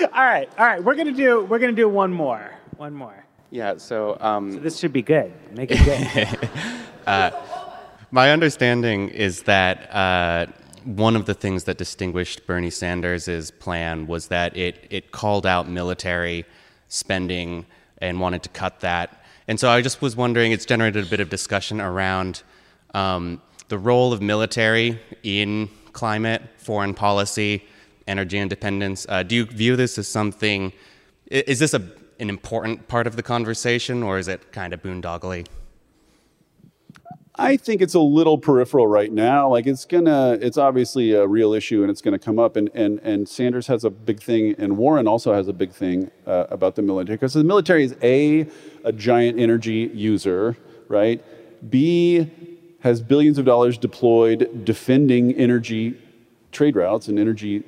[0.12, 0.82] all right, all right.
[0.82, 2.52] We're gonna do we're gonna do one more.
[2.76, 3.24] One more.
[3.50, 3.76] Yeah.
[3.76, 5.32] So, um, so this should be good.
[5.52, 6.50] Make it good.
[7.06, 7.30] uh,
[8.10, 10.46] my understanding is that uh,
[10.84, 15.68] one of the things that distinguished Bernie Sanders' plan was that it it called out
[15.68, 16.46] military
[16.88, 17.66] spending
[17.98, 19.22] and wanted to cut that.
[19.48, 22.42] And so I just was wondering, it's generated a bit of discussion around
[22.94, 27.64] um, the role of military in climate, foreign policy,
[28.10, 29.06] energy independence.
[29.08, 30.72] Uh, do you view this as something?
[31.26, 31.82] Is this a,
[32.18, 35.46] an important part of the conversation, or is it kind of boondoggly?
[37.36, 39.48] I think it's a little peripheral right now.
[39.48, 42.56] Like it's gonna, it's obviously a real issue, and it's gonna come up.
[42.56, 46.10] And and and Sanders has a big thing, and Warren also has a big thing
[46.26, 48.46] uh, about the military because the military is a
[48.84, 50.56] a giant energy user,
[50.88, 51.24] right?
[51.70, 52.28] B
[52.80, 55.94] has billions of dollars deployed defending energy
[56.52, 57.62] trade routes and energy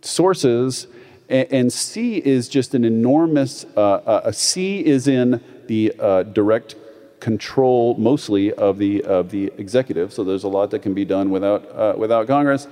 [0.00, 0.86] sources,
[1.28, 3.66] and, C is just an enormous.
[3.76, 6.74] Uh, uh, C is in the uh, direct
[7.20, 10.12] control mostly of the of the executive.
[10.12, 12.66] So there's a lot that can be done without uh, without Congress,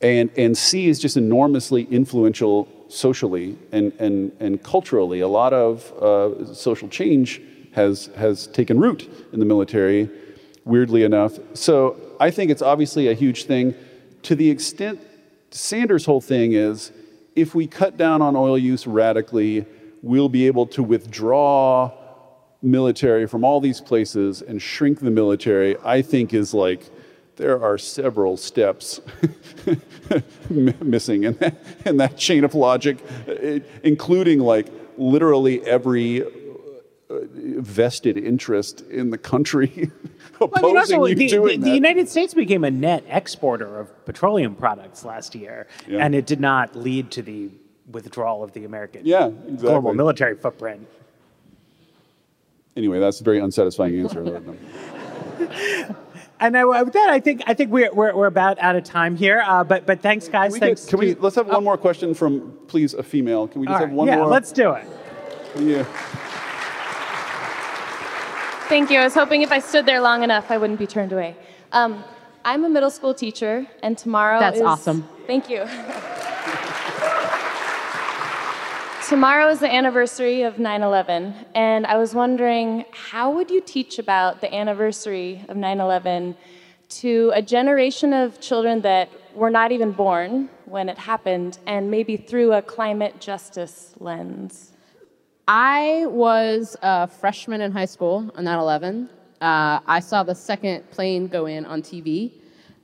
[0.00, 5.20] and and C is just enormously influential socially and and and culturally.
[5.20, 7.40] A lot of uh, social change
[7.72, 10.08] has has taken root in the military.
[10.64, 13.74] Weirdly enough, so I think it's obviously a huge thing.
[14.22, 15.00] To the extent
[15.56, 16.92] Sanders' whole thing is
[17.34, 19.64] if we cut down on oil use radically,
[20.02, 21.92] we'll be able to withdraw
[22.62, 26.82] military from all these places and shrink the military, I think is like
[27.36, 29.00] there are several steps
[30.50, 32.98] missing in that, in that chain of logic,
[33.82, 36.28] including like literally every uh,
[37.10, 39.90] vested interest in the country
[40.40, 43.04] opposing well, I mean, also, you the, doing the, the, United States became a net
[43.08, 46.04] exporter of petroleum products last year, yeah.
[46.04, 47.50] and it did not lead to the
[47.90, 49.56] withdrawal of the American yeah, exactly.
[49.56, 50.86] global military footprint.
[52.76, 54.20] Anyway, that's a very unsatisfying answer.
[56.40, 59.16] and I, with that, I think I think we're, we're, we're about out of time
[59.16, 59.42] here.
[59.46, 60.52] Uh, but but thanks, guys.
[60.52, 61.60] Can we, thanks get, can to, we let's have one oh.
[61.62, 63.48] more question from please a female.
[63.48, 64.26] Can we just have one yeah, more?
[64.26, 64.86] Yeah, let's do it.
[65.58, 65.86] Yeah.
[68.68, 68.98] Thank you.
[68.98, 71.36] I was hoping if I stood there long enough, I wouldn't be turned away.
[71.70, 72.02] Um,
[72.44, 75.08] I'm a middle school teacher, and tomorrow That's is, awesome.
[75.24, 75.64] Thank you.
[79.08, 84.00] tomorrow is the anniversary of 9 11, and I was wondering how would you teach
[84.00, 86.34] about the anniversary of 9 11
[86.88, 92.16] to a generation of children that were not even born when it happened, and maybe
[92.16, 94.72] through a climate justice lens?
[95.48, 99.08] I was a freshman in high school on 9 11.
[99.40, 102.32] Uh, I saw the second plane go in on TV.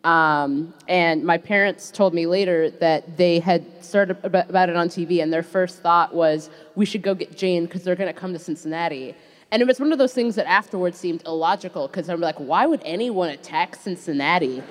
[0.05, 5.23] Um, and my parents told me later that they had started about it on TV,
[5.23, 8.33] and their first thought was, we should go get Jane because they're going to come
[8.33, 9.15] to Cincinnati.
[9.51, 12.67] And it was one of those things that afterwards seemed illogical because I'm like, why
[12.67, 14.63] would anyone attack Cincinnati?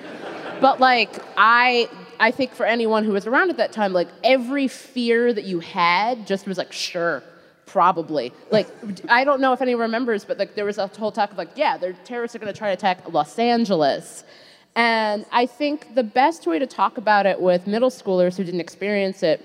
[0.60, 1.88] but like, I,
[2.20, 5.60] I think for anyone who was around at that time, like every fear that you
[5.60, 7.22] had just was like, sure,
[7.72, 8.32] probably.
[8.50, 8.68] Like,
[9.08, 11.48] I don't know if anyone remembers, but like there was a whole talk of like,
[11.56, 14.24] yeah, the terrorists are going to try to attack Los Angeles.
[14.76, 18.60] And I think the best way to talk about it with middle schoolers who didn't
[18.60, 19.40] experience it,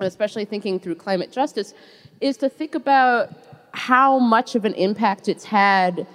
[0.00, 1.74] especially thinking through climate justice,
[2.22, 3.32] is to think about
[3.72, 6.06] how much of an impact it's had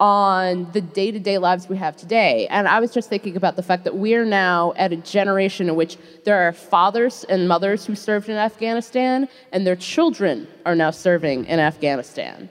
[0.00, 2.46] on the day to day lives we have today.
[2.48, 5.76] And I was just thinking about the fact that we're now at a generation in
[5.76, 10.90] which there are fathers and mothers who served in Afghanistan, and their children are now
[10.90, 12.48] serving in Afghanistan.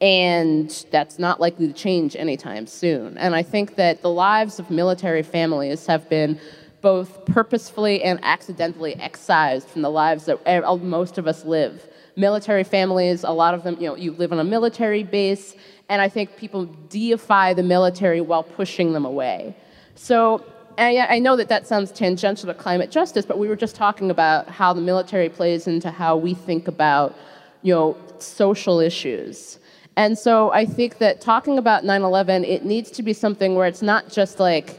[0.00, 3.18] And that's not likely to change anytime soon.
[3.18, 6.40] And I think that the lives of military families have been
[6.80, 10.38] both purposefully and accidentally excised from the lives that
[10.82, 11.84] most of us live.
[12.14, 15.56] Military families, a lot of them, you know, you live on a military base,
[15.88, 19.56] and I think people deify the military while pushing them away.
[19.94, 20.44] So
[20.76, 24.10] I, I know that that sounds tangential to climate justice, but we were just talking
[24.10, 27.16] about how the military plays into how we think about,
[27.62, 29.58] you know, social issues.
[29.96, 33.66] And so I think that talking about 9 11, it needs to be something where
[33.66, 34.78] it's not just like,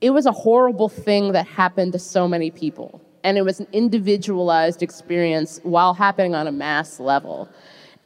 [0.00, 3.02] it was a horrible thing that happened to so many people.
[3.24, 7.48] And it was an individualized experience while happening on a mass level.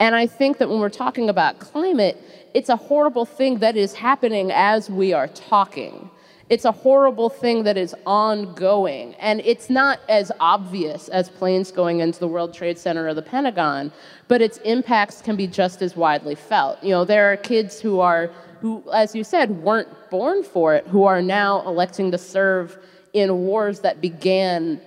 [0.01, 2.21] And I think that when we're talking about climate,
[2.53, 6.11] it's a horrible thing that is happening as we are talking.
[6.51, 9.15] It's a horrible thing that is ongoing.
[9.15, 13.23] And it's not as obvious as planes going into the World Trade Center or the
[13.23, 13.93] Pentagon,
[14.29, 16.83] but its impacts can be just as widely felt.
[16.83, 18.31] You know, there are kids who are,
[18.61, 22.79] who, as you said, weren't born for it, who are now electing to serve
[23.15, 24.81] in wars that began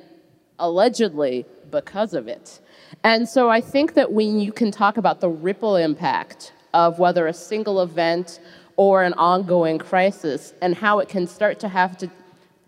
[0.59, 2.59] allegedly because of it.
[3.07, 7.25] And so I think that when you can talk about the ripple impact of whether
[7.25, 8.41] a single event
[8.75, 12.11] or an ongoing crisis and how it can start to have to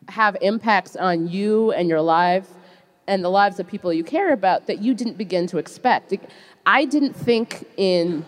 [0.07, 2.47] have impacts on you and your life
[3.05, 6.13] and the lives of people you care about that you didn't begin to expect.
[6.65, 8.25] I didn't think in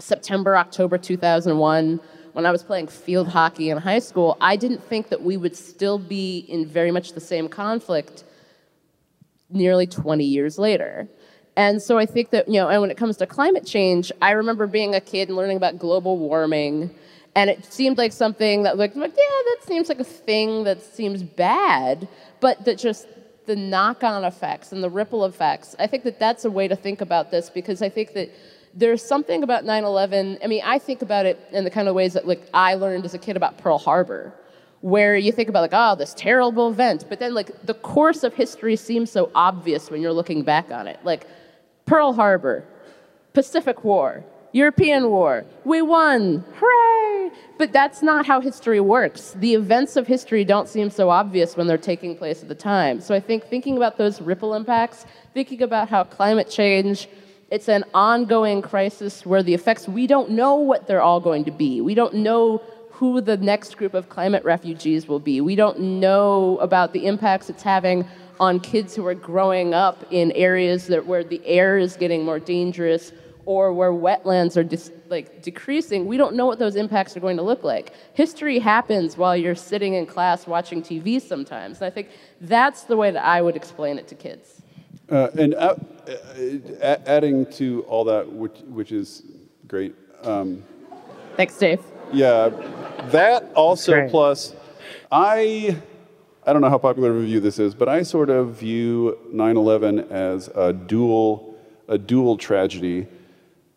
[0.00, 2.00] September, October 2001,
[2.32, 5.54] when I was playing field hockey in high school, I didn't think that we would
[5.54, 8.24] still be in very much the same conflict
[9.50, 11.08] nearly 20 years later.
[11.56, 14.32] And so I think that, you know, and when it comes to climate change, I
[14.32, 16.94] remember being a kid and learning about global warming.
[17.36, 20.82] And it seemed like something that, like, like, yeah, that seems like a thing that
[20.82, 22.08] seems bad,
[22.40, 23.06] but that just
[23.46, 26.76] the knock on effects and the ripple effects, I think that that's a way to
[26.76, 28.30] think about this because I think that
[28.72, 30.38] there's something about 9 11.
[30.42, 33.04] I mean, I think about it in the kind of ways that, like, I learned
[33.04, 34.32] as a kid about Pearl Harbor
[34.80, 38.34] where you think about like oh this terrible event but then like the course of
[38.34, 41.26] history seems so obvious when you're looking back on it like
[41.86, 42.64] Pearl Harbor,
[43.32, 45.44] Pacific War, European War.
[45.64, 46.44] We won.
[46.56, 47.32] Hooray!
[47.58, 49.32] But that's not how history works.
[49.32, 53.00] The events of history don't seem so obvious when they're taking place at the time.
[53.00, 57.08] So I think thinking about those ripple impacts, thinking about how climate change,
[57.50, 61.50] it's an ongoing crisis where the effects, we don't know what they're all going to
[61.50, 61.80] be.
[61.80, 65.40] We don't know who the next group of climate refugees will be.
[65.40, 68.06] We don't know about the impacts it's having
[68.40, 72.38] on kids who are growing up in areas that, where the air is getting more
[72.38, 73.12] dangerous
[73.46, 77.36] or where wetlands are dis, like decreasing, we don't know what those impacts are going
[77.36, 77.92] to look like.
[78.14, 81.78] History happens while you're sitting in class watching TV sometimes.
[81.78, 82.08] And I think
[82.40, 84.62] that's the way that I would explain it to kids.
[85.10, 85.74] Uh, and uh,
[86.08, 89.22] uh, adding to all that, which, which is
[89.68, 89.94] great.
[90.22, 90.64] Um,
[91.36, 91.82] Thanks, Dave.
[92.12, 92.48] Yeah,
[93.10, 94.54] that also plus,
[95.10, 95.76] I
[96.46, 99.56] I don't know how popular a view this is, but I sort of view 9
[99.56, 101.58] 11 as a dual,
[101.88, 103.06] a dual tragedy.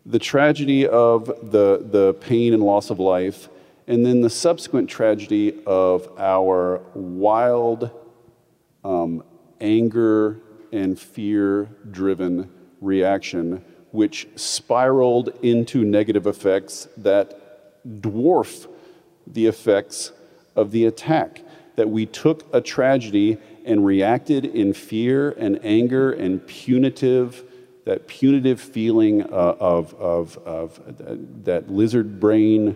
[0.04, 3.48] The tragedy of the, the pain and loss of life,
[3.86, 7.90] and then the subsequent tragedy of our wild
[8.84, 9.24] um,
[9.62, 10.38] anger
[10.70, 12.50] and fear driven
[12.82, 18.68] reaction, which spiraled into negative effects that dwarf
[19.26, 20.12] the effects
[20.54, 21.42] of the attack
[21.78, 27.44] that we took a tragedy and reacted in fear and anger and punitive,
[27.84, 30.80] that punitive feeling uh, of, of, of
[31.44, 32.74] that lizard brain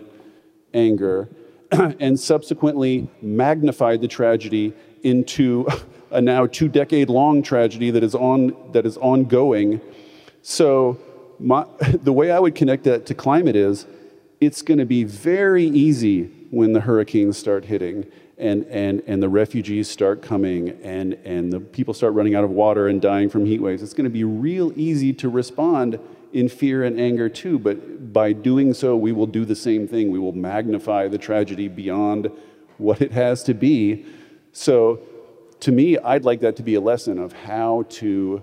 [0.73, 1.27] anger,
[1.71, 4.71] and subsequently magnified the tragedy
[5.03, 5.67] into
[6.11, 9.81] a now two decade long tragedy that is, on, that is ongoing.
[10.43, 10.97] So,
[11.39, 13.85] my, the way I would connect that to climate is
[14.39, 18.05] it's going to be very easy when the hurricanes start hitting
[18.43, 22.49] and, and, and the refugees start coming and, and the people start running out of
[22.49, 23.81] water and dying from heat waves.
[23.81, 25.97] It's going to be real easy to respond
[26.33, 30.11] in fear and anger too, but by doing so, we will do the same thing.
[30.11, 32.31] We will magnify the tragedy beyond
[32.77, 34.05] what it has to be.
[34.51, 34.99] So,
[35.61, 38.41] to me, I'd like that to be a lesson of how to,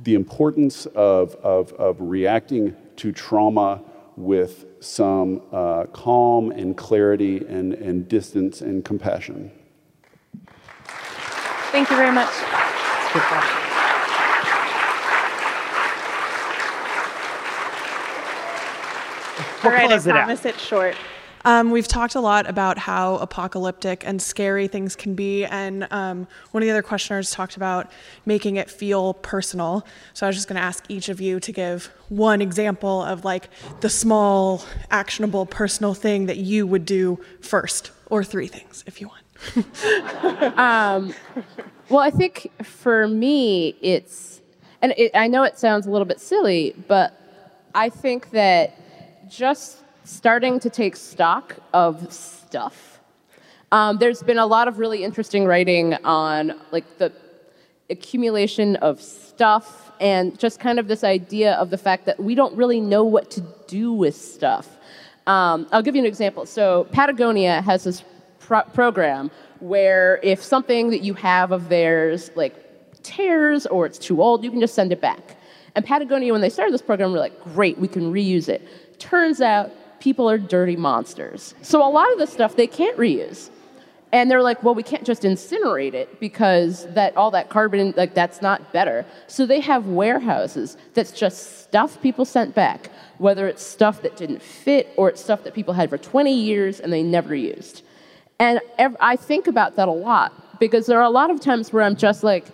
[0.00, 3.80] the importance of, of, of reacting to trauma
[4.18, 9.50] with some uh, calm and clarity and, and distance and compassion.
[11.70, 12.28] Thank you very much.
[19.64, 20.24] All right, I close it out.
[20.24, 20.96] promise it's short.
[21.44, 26.26] Um, we've talked a lot about how apocalyptic and scary things can be, and um,
[26.50, 27.90] one of the other questioners talked about
[28.26, 29.86] making it feel personal.
[30.14, 33.24] So I was just going to ask each of you to give one example of
[33.24, 33.48] like
[33.80, 39.08] the small, actionable, personal thing that you would do first, or three things if you
[39.08, 39.22] want.
[40.58, 41.14] um,
[41.88, 44.40] well, I think for me, it's,
[44.82, 47.18] and it, I know it sounds a little bit silly, but
[47.74, 48.74] I think that
[49.30, 49.78] just
[50.08, 52.98] starting to take stock of stuff.
[53.70, 57.12] Um, there's been a lot of really interesting writing on like the
[57.90, 62.56] accumulation of stuff and just kind of this idea of the fact that we don't
[62.56, 64.78] really know what to do with stuff.
[65.26, 66.46] Um, I'll give you an example.
[66.46, 68.02] So Patagonia has this
[68.38, 69.30] pro- program
[69.60, 72.54] where if something that you have of theirs like
[73.02, 75.36] tears or it's too old, you can just send it back.
[75.74, 78.66] And Patagonia, when they started this program, were like, great, we can reuse it.
[78.98, 81.54] Turns out people are dirty monsters.
[81.62, 83.50] So a lot of the stuff they can't reuse.
[84.10, 88.14] And they're like, well, we can't just incinerate it because that all that carbon, like
[88.14, 89.04] that's not better.
[89.26, 94.40] So they have warehouses that's just stuff people sent back, whether it's stuff that didn't
[94.40, 97.82] fit or it's stuff that people had for 20 years and they never used.
[98.38, 101.82] And I think about that a lot because there are a lot of times where
[101.82, 102.46] I'm just like,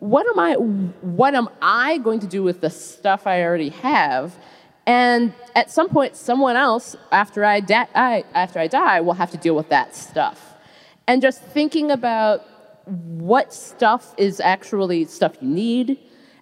[0.00, 4.36] what am I, what am I going to do with the stuff I already have?
[4.88, 7.60] And at some point, someone else, after I,
[7.94, 10.54] I, after I die, will have to deal with that stuff.
[11.06, 12.46] And just thinking about
[12.86, 15.98] what stuff is actually stuff you need.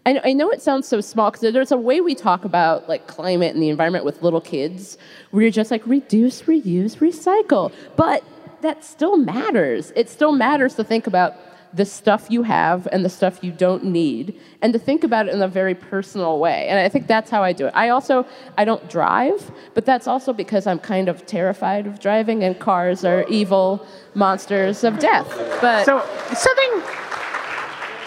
[0.07, 3.09] I, I know it sounds so small because there's a way we talk about like
[3.09, 4.97] climate and the environment with little kids
[5.33, 7.73] where you're just like reduce, reuse, recycle.
[7.97, 8.23] But
[8.61, 9.93] that still matters.
[9.97, 11.35] It still matters to think about
[11.77, 15.35] the stuff you have and the stuff you don't need and to think about it
[15.35, 16.67] in a very personal way.
[16.69, 17.73] And i think that's how i do it.
[17.75, 18.27] I also
[18.57, 23.05] i don't drive but that's also because i'm kind of terrified of driving and cars
[23.05, 25.29] are evil monsters of death.
[25.61, 26.05] But so
[26.35, 26.83] something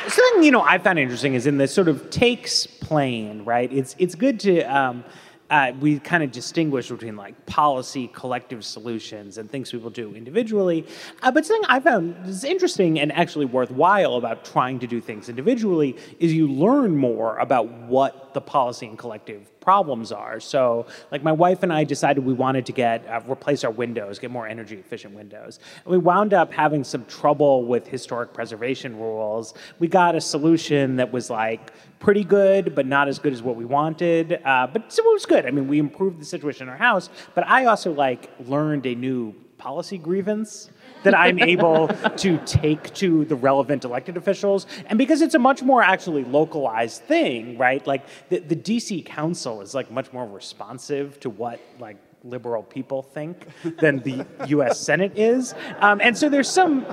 [0.10, 3.72] something you know I found interesting is in this sort of takes plane, right?
[3.72, 5.04] It's it's good to um,
[5.50, 10.86] uh, we kind of distinguish between like policy, collective solutions, and things people do individually.
[11.22, 15.30] Uh, but something I found is interesting and actually worthwhile about trying to do things
[15.30, 20.40] individually is you learn more about what the policy and collective problems are.
[20.40, 24.20] So, like my wife and I decided we wanted to get uh, replace our windows,
[24.20, 25.60] get more energy efficient windows.
[25.84, 29.54] And we wound up having some trouble with historic preservation rules.
[29.80, 33.56] We got a solution that was like pretty good, but not as good as what
[33.56, 34.42] we wanted.
[34.44, 35.46] Uh, but so it was good.
[35.46, 37.10] I mean, we improved the situation in our house.
[37.36, 40.70] But I also like learned a new policy grievance
[41.04, 44.66] that I'm able to take to the relevant elected officials.
[44.88, 47.86] And because it's a much more actually localized thing, right?
[47.86, 53.02] Like the, the DC council is like much more responsive to what like liberal people
[53.02, 53.46] think
[53.80, 55.54] than the US Senate is.
[55.80, 56.86] Um, and so there's some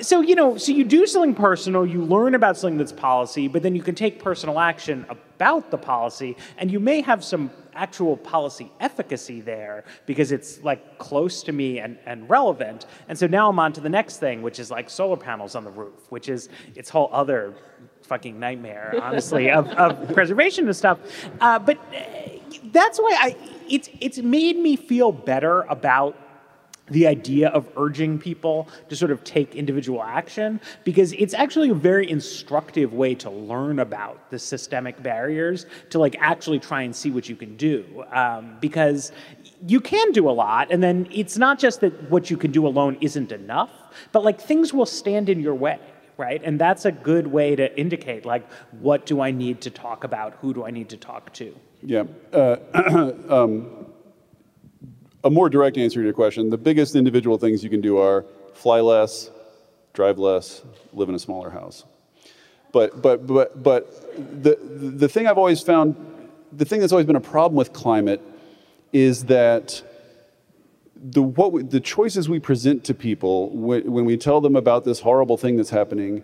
[0.00, 3.62] so you know so you do something personal you learn about something that's policy but
[3.62, 8.16] then you can take personal action about the policy and you may have some actual
[8.16, 12.86] policy efficacy there because it's like close to me and, and relevant.
[13.08, 15.64] And so now i'm on to the next thing which is like solar panels on
[15.64, 17.54] the roof which is its whole other
[18.02, 20.98] fucking nightmare honestly of, of preservation and stuff.
[21.40, 22.00] Uh, but uh,
[22.72, 23.36] that's why i
[23.68, 26.16] it's it's made me feel better about
[26.90, 31.74] the idea of urging people to sort of take individual action because it's actually a
[31.74, 37.10] very instructive way to learn about the systemic barriers to like actually try and see
[37.10, 39.12] what you can do um, because
[39.66, 42.66] you can do a lot and then it's not just that what you can do
[42.66, 43.70] alone isn't enough
[44.12, 45.80] but like things will stand in your way
[46.16, 46.40] right?
[46.44, 48.48] And that's a good way to indicate, like,
[48.80, 50.34] what do I need to talk about?
[50.40, 51.54] Who do I need to talk to?
[51.82, 52.04] Yeah.
[52.32, 52.56] Uh,
[53.28, 53.83] um,
[55.24, 58.24] a more direct answer to your question the biggest individual things you can do are
[58.52, 59.30] fly less,
[59.92, 61.84] drive less, live in a smaller house.
[62.72, 65.94] But, but, but, but the, the thing I've always found,
[66.52, 68.20] the thing that's always been a problem with climate
[68.92, 69.82] is that
[70.96, 74.84] the, what we, the choices we present to people when, when, we tell them about
[74.84, 76.22] this horrible thing that's happening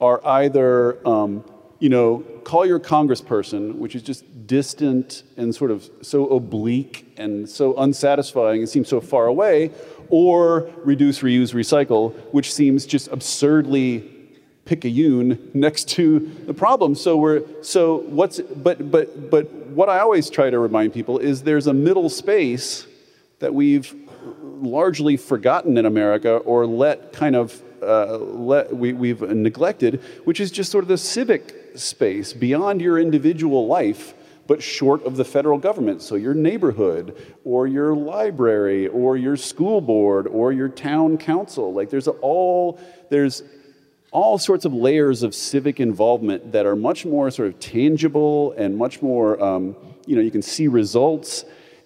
[0.00, 1.44] are either, um,
[1.78, 7.48] you know, call your congressperson, which is just distant and sort of so oblique and
[7.48, 9.70] so unsatisfying and seems so far away,
[10.08, 14.10] or reduce, reuse, recycle, which seems just absurdly
[14.64, 16.94] picayune next to the problem.
[16.94, 21.42] So we're so what's but but but what I always try to remind people is
[21.42, 22.86] there's a middle space
[23.40, 23.94] that we've
[24.42, 30.50] largely forgotten in America or let kind of uh, let, we, we've neglected, which is
[30.50, 34.14] just sort of the civic space beyond your individual life,
[34.46, 36.02] but short of the federal government.
[36.02, 41.72] So your neighborhood, or your library, or your school board, or your town council.
[41.72, 42.78] Like there's all
[43.10, 43.42] there's
[44.10, 48.76] all sorts of layers of civic involvement that are much more sort of tangible and
[48.76, 49.76] much more um,
[50.06, 51.44] you know you can see results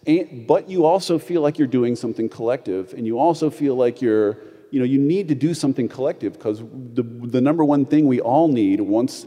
[0.09, 4.01] and, but you also feel like you're doing something collective, and you also feel like
[4.01, 4.39] you're,
[4.71, 8.21] you know, you need to do something collective because the, the number one thing we
[8.21, 9.27] all need once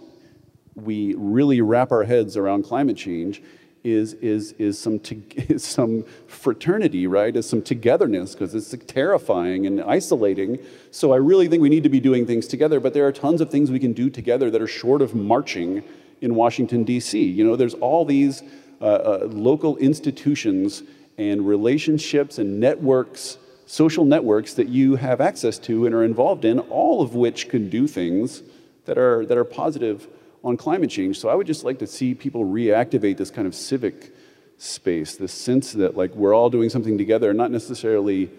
[0.76, 3.42] we really wrap our heads around climate change
[3.84, 5.22] is, is, is, some, to,
[5.52, 7.36] is some fraternity, right?
[7.36, 10.60] Is some togetherness because it's terrifying and isolating.
[10.92, 13.42] So I really think we need to be doing things together, but there are tons
[13.42, 15.84] of things we can do together that are short of marching
[16.22, 17.24] in Washington, D.C.
[17.24, 18.44] You know, there's all these
[18.80, 20.84] uh, uh, local institutions
[21.18, 26.60] and relationships and networks, social networks that you have access to and are involved in,
[26.60, 28.44] all of which can do things
[28.86, 30.08] that are, that are positive
[30.44, 31.20] on climate change.
[31.20, 34.14] So I would just like to see people reactivate this kind of civic
[34.58, 38.30] space, this sense that like we're all doing something together, not necessarily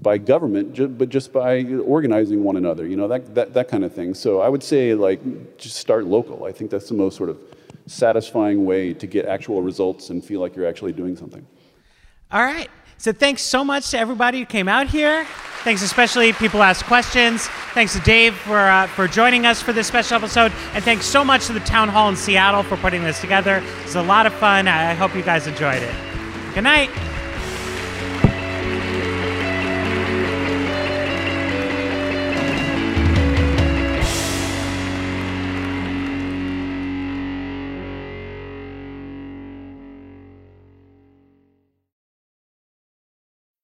[0.00, 3.92] by government, but just by organizing one another, you know, that, that, that kind of
[3.92, 4.14] thing.
[4.14, 6.44] So I would say like just start local.
[6.44, 7.38] I think that's the most sort of
[7.86, 11.46] satisfying way to get actual results and feel like you're actually doing something.
[12.30, 12.70] All right.
[13.02, 15.24] So thanks so much to everybody who came out here.
[15.64, 17.48] Thanks especially people who asked questions.
[17.74, 21.24] Thanks to Dave for uh, for joining us for this special episode, and thanks so
[21.24, 23.60] much to the town hall in Seattle for putting this together.
[23.82, 24.68] It's a lot of fun.
[24.68, 25.94] I hope you guys enjoyed it.
[26.54, 26.90] Good night.